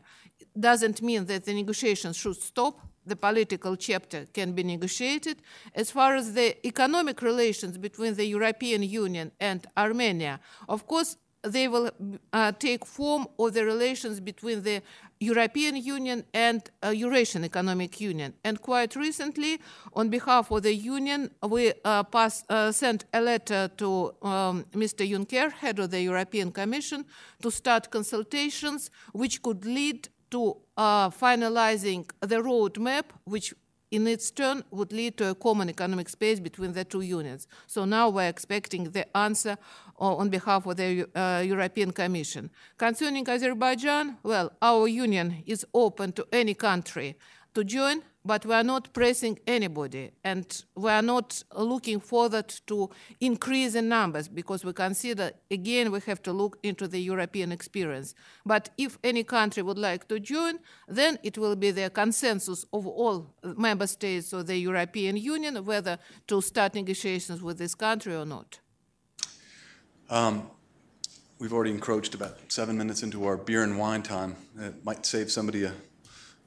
[0.57, 5.41] doesn't mean that the negotiations should stop the political chapter can be negotiated.
[5.73, 11.68] As far as the economic relations between the European Union and Armenia, of course, they
[11.68, 11.91] will
[12.34, 14.82] uh, take form of the relations between the
[15.19, 18.34] European Union and uh, Eurasian Economic Union.
[18.44, 19.61] And quite recently,
[19.94, 25.10] on behalf of the Union, we uh, pass, uh, sent a letter to um, Mr.
[25.10, 27.06] Juncker, head of the European Commission,
[27.41, 33.53] to start consultations which could lead to uh, finalizing the roadmap, which
[33.91, 37.47] in its turn would lead to a common economic space between the two unions.
[37.68, 39.57] So now we're expecting the answer
[39.97, 42.49] on behalf of the uh, European Commission.
[42.77, 47.18] Concerning Azerbaijan, well, our union is open to any country
[47.53, 52.89] to join, but we are not pressing anybody, and we are not looking forward to
[53.22, 58.15] increase in numbers because we consider again we have to look into the European experience.
[58.45, 62.88] But if any country would like to join, then it will be the consensus of
[62.88, 68.26] all member states of the European Union whether to start negotiations with this country or
[68.26, 68.60] not.
[70.10, 70.49] Um,
[71.39, 74.35] we've already encroached about seven minutes into our beer and wine time.
[74.60, 75.73] It might save somebody a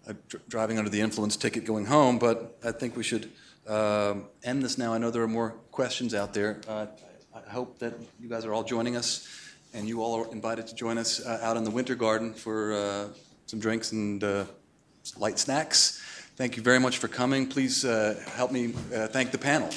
[0.09, 0.15] a
[0.49, 3.31] driving under the influence ticket going home, but I think we should
[3.67, 4.95] um, end this now.
[4.95, 6.61] I know there are more questions out there.
[6.67, 6.87] Uh,
[7.35, 9.29] I hope that you guys are all joining us,
[9.75, 12.73] and you all are invited to join us uh, out in the Winter Garden for
[12.73, 13.09] uh,
[13.47, 14.45] some drinks and uh,
[15.19, 16.03] light snacks.
[16.37, 17.47] Thank you very much for coming.
[17.47, 19.71] Please uh, help me uh, thank the panel.